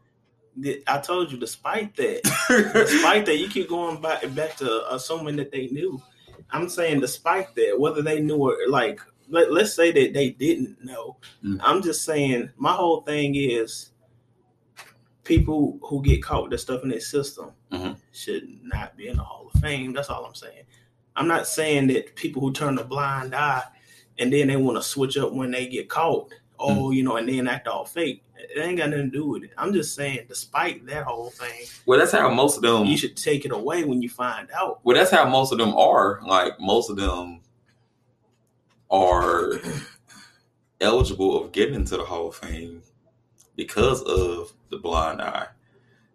[0.87, 2.23] I told you, despite that,
[2.75, 6.01] despite that, you keep going back back to uh, assuming that they knew.
[6.51, 10.83] I'm saying, despite that, whether they knew or like, let, let's say that they didn't
[10.85, 11.17] know.
[11.45, 11.59] Mm.
[11.63, 13.91] I'm just saying, my whole thing is
[15.25, 17.97] people who get caught with that stuff in their system Mhm.
[18.13, 19.93] should not be in the Hall of Fame.
[19.93, 20.63] That's all I'm saying.
[21.17, 23.65] I'm not saying that people who turn a blind eye
[24.19, 27.29] and then they want to switch up when they get caught, oh, you know, and
[27.29, 28.23] then act all fake.
[28.39, 29.51] It ain't got nothing to do with it.
[29.57, 32.85] I'm just saying, despite that whole thing, well that's how most of them.
[32.85, 34.81] you should take it away when you find out.
[34.85, 36.21] Well, that's how most of them are.
[36.25, 37.41] Like most of them
[38.91, 39.53] are
[40.81, 42.83] eligible of getting into the Hall of Fame
[43.57, 45.49] because of the blind eye.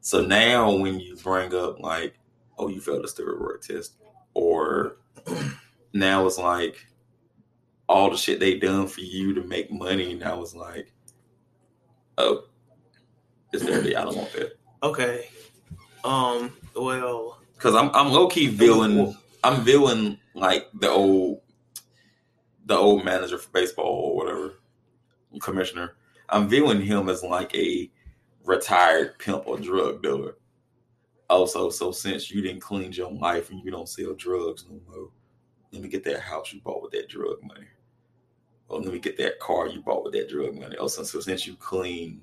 [0.02, 2.16] So now when you bring up like,
[2.58, 3.96] oh, you failed a steroid test,
[4.34, 4.98] or
[5.94, 6.86] now it's like
[7.88, 10.14] all the shit they done for you to make money.
[10.14, 10.92] Now it's like,
[12.22, 12.44] oh,
[13.52, 13.96] it's dirty.
[13.96, 14.58] I don't want that.
[14.84, 15.28] Okay.
[16.04, 16.54] Um.
[16.76, 17.40] Well.
[17.58, 19.16] Cause I'm I'm low key villain.
[19.44, 21.42] I'm villain like the old
[22.66, 24.54] the old manager for baseball or whatever
[25.40, 25.96] commissioner.
[26.30, 27.90] I'm viewing him as like a
[28.44, 30.36] retired pimp or drug dealer.
[31.30, 35.10] Also, so since you didn't clean your life and you don't sell drugs no more,
[35.72, 37.68] let me get that house you bought with that drug money.
[38.72, 40.78] Or let me get that car you bought with that drug money.
[40.80, 42.22] Oh, also, so since you clean,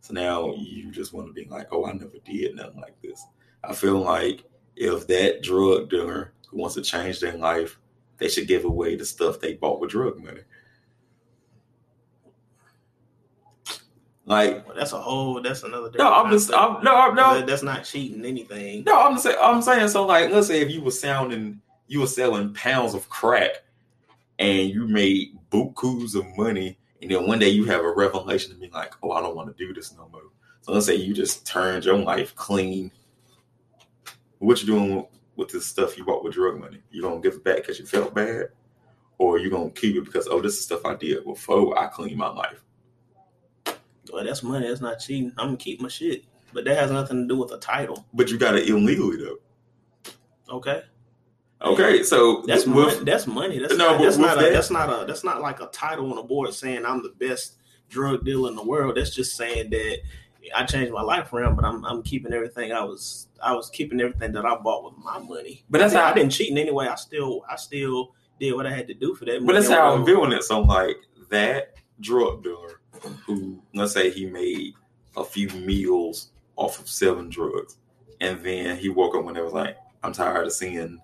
[0.00, 3.22] so now you just want to be like, oh, I never did nothing like this.
[3.62, 7.78] I feel like if that drug dealer who wants to change their life,
[8.16, 10.40] they should give away the stuff they bought with drug money.
[14.24, 15.42] Like, Well, that's a whole.
[15.42, 15.90] That's another.
[15.98, 16.54] no, I'm just.
[16.54, 18.84] I'm, no, I'm, no, That's not cheating anything.
[18.84, 22.06] no, I'm saying, I'm saying, so like, let's say if you were sounding, you were
[22.06, 23.62] selling pounds of crack,
[24.42, 28.60] and you made bukus of money, and then one day you have a revelation and
[28.60, 30.22] be like, oh, I don't want to do this no more.
[30.62, 32.90] So let's say you just turned your life clean.
[34.38, 36.82] What you doing with this stuff you bought with drug money?
[36.90, 38.48] You gonna give it back because you felt bad,
[39.18, 42.18] or you gonna keep it because oh, this is stuff I did before I cleaned
[42.18, 42.64] my life.
[44.12, 44.66] Well, that's money.
[44.66, 45.32] That's not cheating.
[45.38, 48.04] I'm gonna keep my shit, but that has nothing to do with a title.
[48.12, 49.38] But you got it illegally though.
[50.56, 50.82] Okay,
[51.64, 53.04] Okay, so that's with- money.
[53.04, 53.58] That's money.
[53.58, 56.18] That's No, not, that's not a, that's not a that's not like a title on
[56.18, 57.56] a board saying I'm the best
[57.88, 58.96] drug dealer in the world.
[58.96, 59.98] That's just saying that
[60.56, 64.00] I changed my life around, but I'm I'm keeping everything I was I was keeping
[64.00, 65.64] everything that I bought with my money.
[65.70, 66.88] But that's I, how- I didn't cheat in any way.
[66.88, 69.44] I still I still did what I had to do for that.
[69.46, 70.42] But that's how I'm viewing it.
[70.42, 70.96] So like
[71.30, 72.80] that drug dealer
[73.24, 74.74] who let's say he made
[75.16, 77.76] a few meals off of selling drugs.
[78.20, 81.00] And then he woke up when they was like, I'm tired of seeing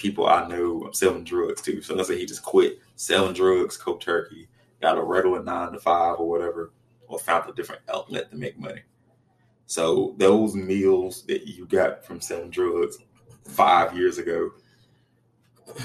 [0.00, 1.82] people I know selling drugs too.
[1.82, 4.48] So let's say he just quit selling drugs, cold turkey,
[4.80, 6.72] got a regular nine to five or whatever,
[7.06, 8.80] or found a different outlet to make money.
[9.66, 12.98] So those meals that you got from selling drugs
[13.44, 14.50] five years ago,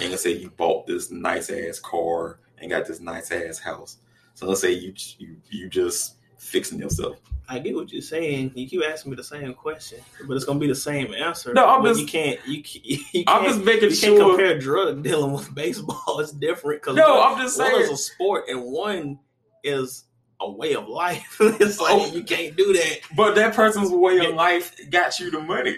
[0.01, 3.97] and let's say you bought this nice ass car and got this nice ass house.
[4.34, 7.18] So let's say you you you just fixing yourself.
[7.48, 8.54] I get what you're saying.
[8.56, 11.54] You keep asking me the same question, but it's gonna be the same answer.
[11.54, 12.40] No, I'm just- you can't.
[12.48, 13.30] You, you can't.
[13.30, 14.30] I'm just making you can't sure.
[14.38, 16.20] compare drug dealing with baseball.
[16.20, 19.20] It's different because No, one, I'm just saying one is a sport and one
[19.64, 20.06] is
[20.42, 21.38] a way of life.
[21.40, 22.06] it's like Oh.
[22.14, 23.00] you can't do that.
[23.16, 25.78] But that person's way of life got you the money.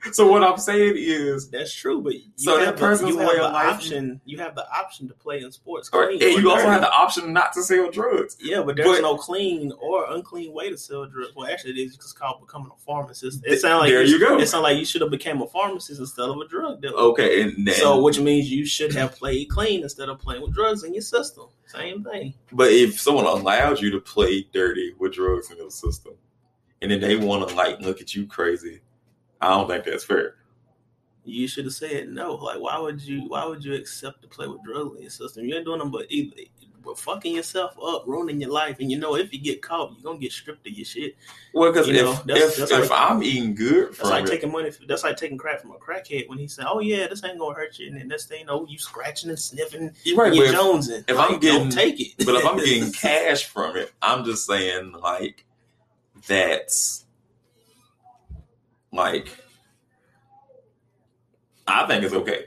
[0.12, 3.28] So what I'm saying is, That's true, but you So that have the, you have
[3.28, 4.20] way the of life- option.
[4.24, 5.90] You have the option to play in sports.
[5.92, 6.68] or, and you also dirty.
[6.70, 8.36] have the option not to sell drugs.
[8.40, 11.32] Yeah, but there's But- no clean or unclean way to sell drugs.
[11.34, 13.44] Well, actually, it is just called becoming a pharmacist.
[13.44, 14.38] It sounds like there you go.
[14.38, 16.96] It sounds like you should have became a pharmacist instead of a drug dealer.
[16.96, 20.54] Okay, and then, So, which means you should have played clean instead of playing with
[20.54, 21.46] drugs in your system.
[21.66, 22.34] Same thing.
[22.52, 26.14] but if someone allows you to play dirty with drugs in your system,
[26.80, 28.80] and then they want to like look at you crazy,
[29.40, 30.34] I don't think that's fair.
[31.24, 32.34] You should have said no.
[32.36, 33.28] Like, why would you?
[33.28, 35.44] Why would you accept to play with drugs in your system?
[35.44, 36.34] You ain't doing them, but either,
[36.82, 40.02] but fucking yourself up, ruining your life, and you know if you get caught, you're
[40.02, 41.16] gonna get stripped of your shit.
[41.52, 44.24] Well, because You if know, that's- if, that's if like- I'm eating good That's like
[44.24, 44.70] it, taking money.
[44.88, 47.54] That's like taking crap from a crackhead when he said, "Oh yeah, this ain't gonna
[47.54, 50.32] hurt you," and then next thing you know, you scratching and sniffing, you're right.
[50.32, 51.04] You're if, jonesing.
[51.08, 52.24] if Like, I'm getting- don't take it.
[52.24, 55.44] but if I'm getting cash from it, I'm just saying like
[56.26, 57.04] that's
[58.92, 59.28] like
[61.66, 62.44] I think it's okay.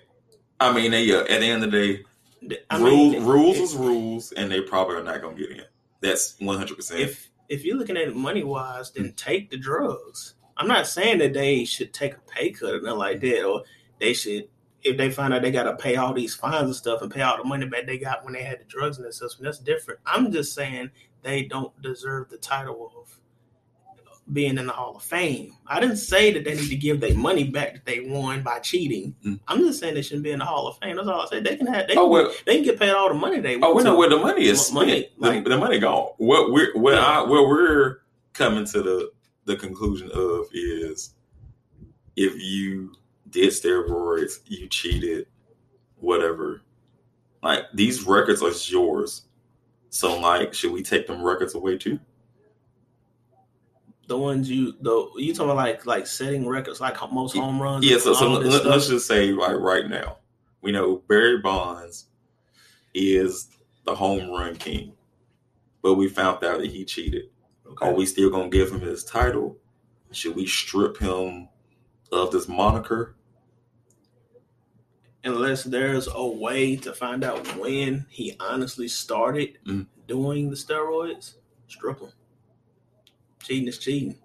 [0.60, 2.04] I mean, they, uh, at the end of the
[2.48, 5.52] day, I rules mean, rules if- is rules, and they probably are not gonna get
[5.52, 5.62] in.
[6.02, 7.00] That's one hundred percent.
[7.02, 10.36] if if you're looking at it money wise, then take the drugs.
[10.58, 13.64] I'm not saying that they should take a pay cut or nothing like that, or
[14.00, 14.48] they should
[14.84, 17.22] if they find out they got to pay all these fines and stuff and pay
[17.22, 19.46] all the money back they got when they had the drugs in their system.
[19.46, 20.00] That's different.
[20.08, 20.90] I'm just saying
[21.22, 23.20] they don't deserve the title of
[24.34, 25.54] being in the Hall of Fame.
[25.68, 28.60] I didn't say that they need to give their money back that they won by
[28.60, 29.16] cheating.
[29.26, 29.40] Mm.
[29.48, 30.96] I'm just saying they shouldn't be in the Hall of Fame.
[30.96, 31.44] That's all I said.
[31.44, 33.58] They can have they, Oh can, well, they can get paid all the money they
[33.58, 33.74] want.
[33.74, 35.12] oh we know where the money is Money, spent.
[35.22, 36.12] like- the, the money gone.
[36.18, 37.06] What we're where Yeah.
[37.06, 37.98] I where we're
[38.34, 39.12] coming to the
[39.46, 41.14] the conclusion of is
[42.16, 42.94] if you
[43.30, 45.28] did steroids, you cheated,
[45.98, 46.62] whatever.
[47.44, 49.24] Like these records are yours.
[49.90, 52.00] So like, should we take them records away too?
[54.12, 57.86] The ones you the you talking about like like setting records like most home runs.
[57.86, 57.98] Yeah.
[57.98, 60.18] So, so let, us just say like right now,
[60.62, 62.08] we know Barry Bonds
[62.94, 63.48] is
[63.86, 64.92] the home run king,
[65.82, 67.30] but we found out that he cheated.
[67.66, 67.88] Okay.
[67.88, 69.58] Are we still gonna give him his title?
[70.12, 71.48] Should we strip him
[72.12, 73.16] of this moniker?
[75.24, 79.88] Unless there's a way to find out when he honestly started Mhm.
[80.06, 81.36] doing the steroids,
[81.70, 82.10] strip him.
[83.44, 84.18] Cheating is cheating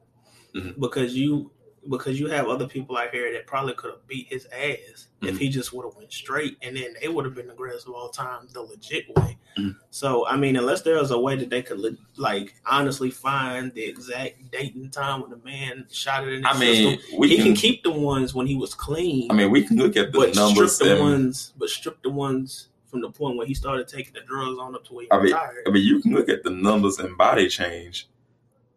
[0.54, 0.78] Mhm.
[0.80, 1.50] because you
[1.88, 5.36] because you have other people out here that probably could have beat his ass if
[5.36, 5.38] Mhm.
[5.38, 7.94] he just would have went straight, and then they would have been the greatest of
[7.94, 9.38] all time, the legit way.
[9.56, 9.76] Mhm.
[9.90, 13.72] So I mean, unless there was a way that they could le- like honestly find
[13.72, 17.22] the exact date and time when the man shot it in his I mean, system,
[17.22, 17.44] he can.
[17.46, 19.30] can keep the ones when he was clean.
[19.30, 20.74] I mean, we can look at the but numbers.
[20.74, 24.12] strip the and- ones, but strip the ones from the point where he started taking
[24.14, 25.62] the drugs on up to where he I mean, retired.
[25.68, 28.08] I mean, you can look at the numbers and body change.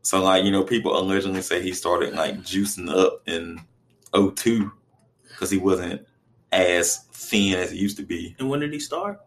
[0.01, 3.59] So, like, you know, people allegedly say he started like juicing up in
[4.13, 4.71] 02
[5.27, 6.05] because he wasn't
[6.51, 8.35] as thin as he used to be.
[8.39, 9.19] and when did he start?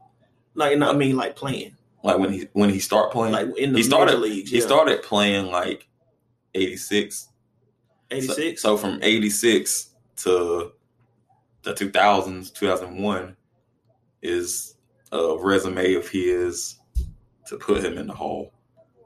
[0.55, 3.73] Like, no, I mean, like playing, Like when he when he started playing, like in
[3.73, 4.51] the he started leagues.
[4.51, 5.89] he started playing like
[6.55, 7.29] 86.
[8.11, 8.61] 86.
[8.61, 10.73] So, so from 86 to
[11.62, 13.37] the 2000s, 2001
[14.20, 14.75] is
[15.12, 16.77] a resume of his
[17.47, 18.51] to put him in the hall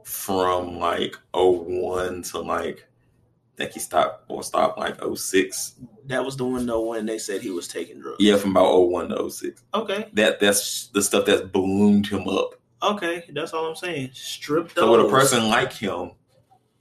[0.06, 5.74] from like 01 to like I think he stopped or stopped like 06.
[6.06, 8.18] that was the window when they said he was taking drugs.
[8.20, 9.64] Yeah, from about 01 to 06.
[9.74, 10.08] Okay.
[10.12, 12.54] That that's the stuff that's ballooned him up.
[12.84, 13.24] Okay.
[13.34, 14.10] That's all I'm saying.
[14.12, 14.84] Strip those.
[14.84, 16.12] So with a person like him,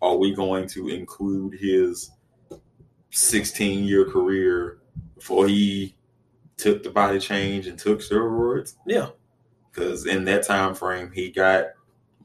[0.03, 2.11] are we going to include his
[3.09, 4.81] 16 year career
[5.15, 5.95] before he
[6.57, 8.75] took the body change and took steroids?
[8.85, 9.09] Yeah.
[9.71, 11.69] Because in that time frame, he got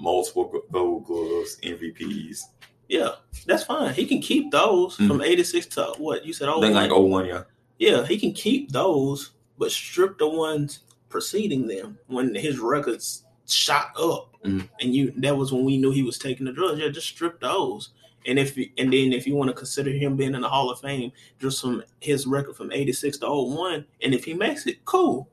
[0.01, 2.43] multiple go- gold gloves, MVPs.
[2.89, 3.11] Yeah.
[3.47, 3.95] That's fine.
[3.95, 5.07] He can keep those Mhm.
[5.07, 6.49] from eighty six to what you said.
[6.49, 7.43] Oh, like 01, yeah.
[7.79, 13.91] Yeah, he can keep those, but strip the ones preceding them when his records shot
[13.99, 14.69] up, Mhm.
[14.81, 16.79] and you that was when we knew he was taking the drugs.
[16.81, 17.91] Yeah, just strip those.
[18.27, 20.71] And if you- and then if you want to consider him being in the Hall
[20.71, 24.67] of Fame, just from his record from eighty six to 01, and if he makes
[24.67, 25.29] it, cool.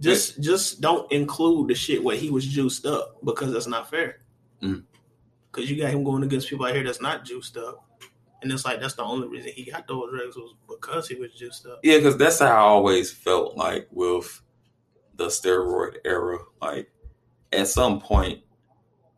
[0.00, 4.20] Just just don't include the shit where he was juiced up because that's not fair.
[4.62, 4.84] Mhm.
[5.50, 7.84] Because you got him going against people out here that's not juiced up.
[8.40, 11.32] And it's like that's the only reason he got those records was because he was
[11.32, 11.80] juiced up.
[11.82, 14.40] Yeah, because that's how I always felt like with
[15.16, 16.38] the steroid era.
[16.62, 16.92] Like
[17.52, 18.40] at some point,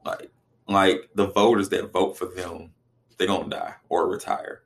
[0.06, 0.30] like
[0.66, 2.72] like the voters that vote for them,
[3.18, 4.62] they're gonna die or retire.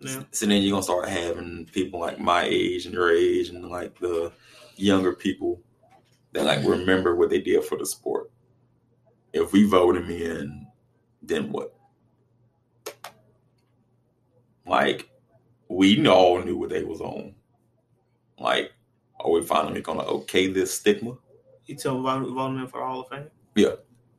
[0.00, 0.24] Yeah.
[0.32, 3.98] So then you're gonna start having people like my age and your age and like
[3.98, 4.30] the
[4.78, 5.60] younger people
[6.32, 8.30] that like remember what they did for the sport.
[9.32, 10.66] if we vote him in,
[11.22, 11.74] then what?
[14.66, 15.08] Like,
[15.68, 17.34] we all knew what they was on.
[18.38, 18.72] Like,
[19.20, 21.16] are we finally gonna okay this stigma?
[21.66, 23.30] You tell vote him in for Hall of Fame.
[23.54, 23.74] Yeah.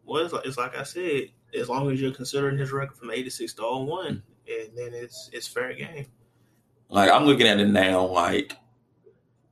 [0.06, 3.12] Well, it's like, it's like I said, as long as you're considering his record from
[3.12, 4.22] '86 to 01, mm.
[4.48, 6.08] and then it's it's fair game.
[6.90, 8.56] Like, I'm looking at it now, like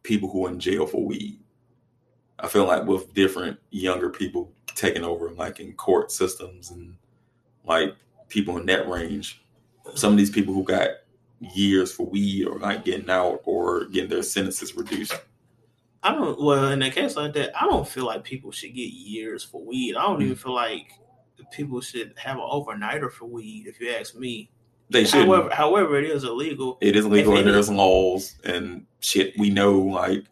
[0.08, 1.38] people who are in jail for weed.
[2.40, 6.96] I feel like with different younger people taking over, like in court systems and
[7.66, 7.94] like
[8.30, 9.44] people in that range,
[9.96, 10.90] some of these people who got
[11.54, 15.14] years for weed or like getting out or getting their sentences reduced.
[16.04, 16.42] I don't.
[16.42, 19.62] Well, in a case like that, I don't feel like people should get years for
[19.62, 19.96] weed.
[19.96, 20.40] I don't even mm.
[20.40, 20.92] feel like
[21.52, 23.68] people should have an overnighter for weed.
[23.68, 24.50] If you ask me,
[24.90, 25.26] They should.
[25.26, 26.78] however, however, it is illegal.
[26.82, 30.26] It is illegal and there's laws and shit we know like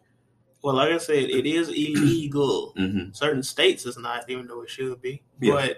[0.62, 2.74] Well, like I said, it is illegal.
[2.78, 3.14] mhm.
[3.16, 5.22] Certain states it's not, even though it should be.
[5.40, 5.52] Yeah.
[5.54, 5.76] But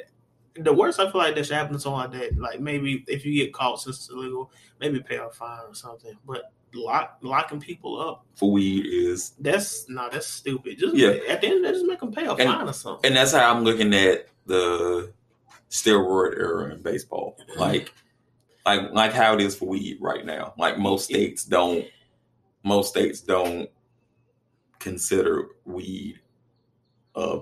[0.64, 3.24] the worst I feel like that should happen to someone like that, like maybe if
[3.24, 6.14] you get caught since it's illegal, maybe pay a fine or something.
[6.26, 10.78] But lock locking people up, for weed is that's no, that's stupid.
[10.78, 11.10] Just Yeah.
[11.28, 13.06] at the end, of the day, just make them pay a And- fine or something.
[13.06, 15.12] and that's how I'm looking at the
[15.70, 17.36] steroid era in baseball.
[17.56, 17.92] Like
[18.66, 20.54] like like how it is for weed right now.
[20.58, 21.84] Like most states don't
[22.64, 23.68] most states don't
[24.78, 26.20] consider weed
[27.14, 27.40] uh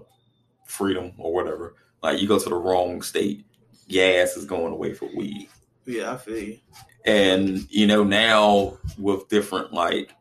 [0.67, 1.75] freedom or whatever.
[2.03, 3.45] Like you go to the wrong state,
[3.89, 5.49] gas is going away for weed.
[5.87, 6.59] yeah, I feel you.
[7.05, 10.13] And you know, now with different like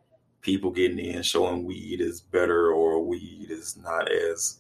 [0.41, 4.59] people getting in showing weed is better or weed is not as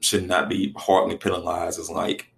[0.00, 2.30] should not be hardly penalized as like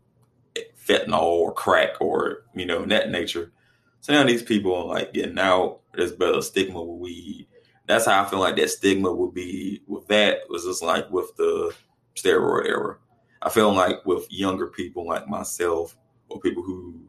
[0.86, 3.52] fentanyl or crack or you know in that nature.
[4.00, 5.80] So now these people are like getting out.
[5.96, 7.46] There's better stigma with weed.
[7.86, 11.34] That's how I feel like that stigma would be with that was just like with
[11.36, 11.72] the
[12.14, 12.96] steroid era.
[13.42, 15.96] I feel like with younger people like myself
[16.28, 17.00] or people who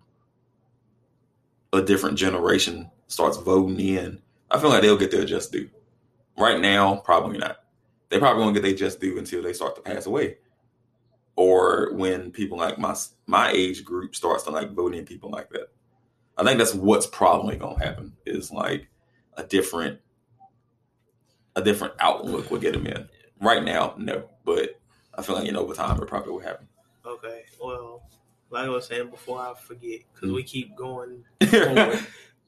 [1.74, 4.22] a different generation starts voting in,
[4.52, 5.70] I feel like they'll get their just due.
[6.38, 7.58] Right now, probably not.
[8.10, 10.38] They probably won't get their just due until they start to pass away,
[11.36, 15.50] or when people like my my age group starts to like vote in people like
[15.50, 15.70] that.
[16.38, 18.14] I think that's what's probably gonna happen.
[18.26, 18.88] Is like
[19.36, 20.00] a different
[21.56, 23.10] a different outlook will get them in.
[23.42, 24.80] Right now, no, but
[25.16, 26.68] I feel like in over time it probably will happen.
[27.06, 28.04] Okay, well,
[28.50, 30.36] like I was saying before, I forget because Mm.
[30.36, 32.00] we keep going forward.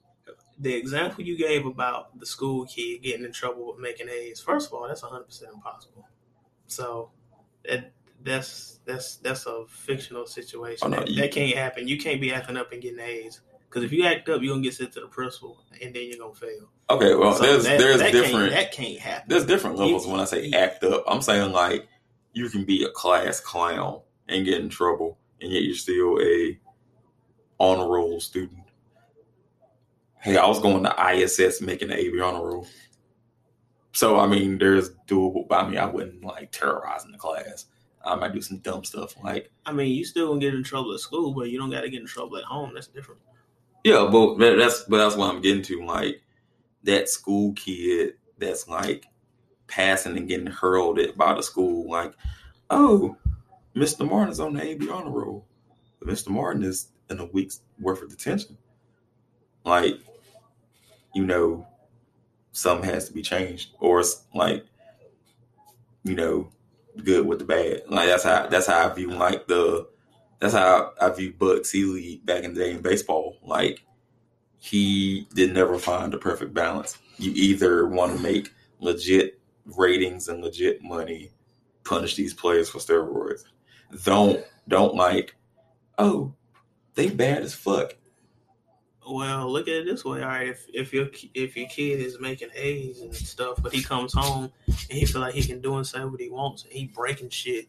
[0.59, 4.67] the example you gave about the school kid getting in trouble with making A's, first
[4.67, 6.05] of all, that's 100 percent impossible.
[6.67, 7.11] So
[7.67, 7.91] that
[8.23, 10.79] that's that's that's a fictional situation.
[10.85, 11.87] Oh, no, that, you- that can't happen.
[11.87, 14.63] You can't be acting up and getting A's because if you act up, you're gonna
[14.63, 16.69] get sent to the principal and then you're gonna fail.
[16.89, 19.25] okay, well, So there's that- there's that can't- different that can't happen.
[19.29, 21.03] there's different levels when I say act up.
[21.07, 21.87] I'm saying like
[22.33, 26.59] you can be a class clown and get in trouble, and yet you're still a
[27.59, 28.59] honor roll student.
[30.21, 32.67] Hey, I was going to ISS making the AB honor roll.
[33.93, 35.45] So I mean, there's doable.
[35.51, 37.65] I mean, I wouldn't like terrorizing the class.
[38.03, 40.93] I might do some dumb stuff like I mean, you still gonna get in trouble
[40.93, 42.71] at school, but you don't got to get in trouble at home.
[42.73, 43.21] That's different.
[43.83, 45.85] Yeah, but that's but that's what I'm getting to.
[45.85, 46.21] Like
[46.83, 49.05] that school kid that's like
[49.67, 51.89] passing and getting hurled at by the school.
[51.89, 52.13] Like,
[52.69, 53.15] oh,
[53.75, 54.09] Mr.
[54.09, 55.45] Martin is on the AB honor roll,
[55.99, 56.29] but Mr.
[56.29, 58.57] Martin is in a week's worth of detention.
[59.63, 59.99] Like,
[61.13, 61.67] you know,
[62.51, 64.65] something has to be changed, or it's like,
[66.03, 66.49] you know,
[67.03, 67.83] good with the bad.
[67.87, 69.87] Like that's how that's how I view like the
[70.39, 73.37] that's how I view Bud Selig back in the day in baseball.
[73.43, 73.83] Like
[74.57, 76.97] he did never find the perfect balance.
[77.17, 81.31] You either want to make legit ratings and legit money,
[81.83, 83.43] punish these players for steroids.
[84.03, 85.35] Don't don't like,
[85.97, 86.33] oh,
[86.95, 87.95] they bad as fuck.
[89.09, 90.21] Well, look at it this way.
[90.21, 93.81] All right, if if your if your kid is making A's and stuff, but he
[93.81, 96.71] comes home and he feel like he can do and say what he wants, and
[96.71, 97.67] he breaking shit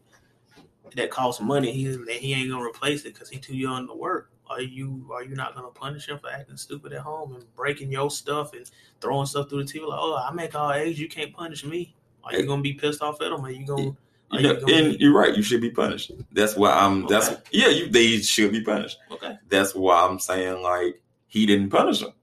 [0.95, 4.31] that costs money, he he ain't gonna replace it because he too young to work.
[4.49, 7.91] Are you are you not gonna punish him for acting stupid at home and breaking
[7.91, 8.69] your stuff and
[8.99, 9.87] throwing stuff through the TV?
[9.87, 11.95] Like, oh, I make all A's, you can't punish me.
[12.23, 13.45] Are you gonna be pissed off at him?
[13.45, 13.95] Are you gonna?
[14.31, 15.35] Are You know, gonna and you're right.
[15.35, 16.11] You should be punished.
[16.31, 17.07] That's why I'm.
[17.07, 17.67] That's yeah.
[17.67, 18.97] You they should be punished.
[19.11, 19.37] okay.
[19.49, 22.13] That's why I'm saying like he didn't punish him.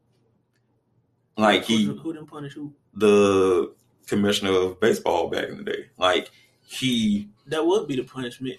[1.37, 2.73] Like he who, who didn't punish who?
[2.95, 3.73] the
[4.07, 5.87] commissioner of baseball back in the day.
[5.97, 6.31] Like
[6.63, 8.59] he that would be the punishment.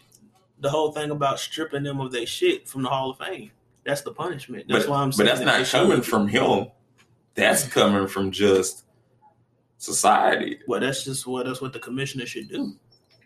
[0.60, 3.52] The whole thing about stripping them of their shit from the Hall of Fame.
[3.86, 4.66] That's the punishment.
[4.68, 6.68] That's but, why I'm but saying that's that not coming from him.
[7.36, 8.84] That's coming from just
[9.78, 10.60] society.
[10.68, 12.76] Well, that's just what that's what the commissioner should do.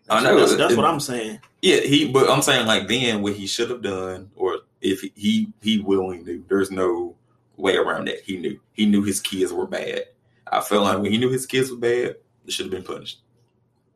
[0.09, 0.39] I know.
[0.39, 1.39] That's, that's It- what I'm saying.
[1.61, 2.07] Yeah, he.
[2.11, 5.79] But I'm saying like then what he should have done, or if he he, he
[5.79, 7.15] willingly knew, there's no
[7.57, 8.21] way around that.
[8.21, 8.59] He knew.
[8.73, 10.03] He knew his kids were bad.
[10.51, 13.21] I felt like when he knew his kids were bad, they should have been punished.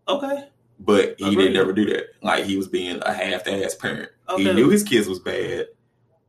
[0.08, 0.48] Okay.
[0.80, 1.38] But he Agreed.
[1.46, 2.08] didn't ever do that.
[2.22, 4.10] Like he was being a half-ass parent.
[4.30, 4.44] Okay.
[4.44, 5.68] He knew his kids was bad,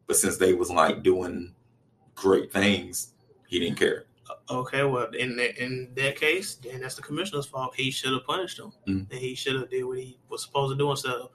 [0.07, 1.55] but since they was like doing
[2.14, 3.12] great things,
[3.46, 4.05] he didn't care.
[4.51, 7.74] Okay, well, in that, in that case, then that's the commissioner's fault.
[7.76, 9.11] He should have punished him, Mm.
[9.11, 11.30] and he should have did what he was supposed to do instead of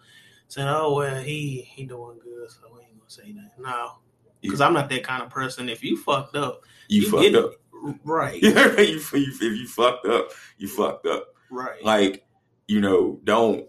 [0.48, 4.00] saying, "Oh well, he he doing good, so we ain't gonna say that." No,
[4.42, 5.70] because I'm not that kind of person.
[5.70, 7.36] If you fucked up, You, You fucked it.
[7.36, 7.52] up.
[8.04, 11.36] right, you, if you fucked up, you fucked up.
[11.52, 12.23] right, like
[12.68, 13.68] you know don't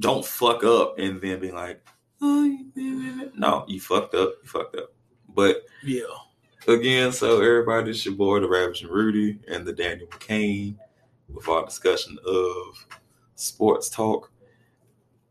[0.00, 1.80] don't fuck up and then be like
[2.22, 4.92] oh, you did it." no you fucked up you fucked up
[5.34, 6.02] but yeah.
[6.68, 10.74] again so everybody it's your boy the ravishing rudy and the daniel mccain
[11.28, 12.86] with our discussion of
[13.34, 14.30] sports talk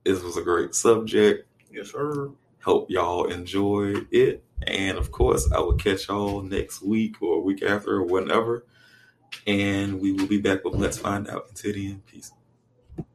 [0.03, 2.29] this was a great subject Yes, sir.
[2.63, 7.63] hope y'all enjoy it and of course i will catch y'all next week or week
[7.63, 8.65] after or whenever
[9.47, 12.31] and we will be back with let's find out until then peace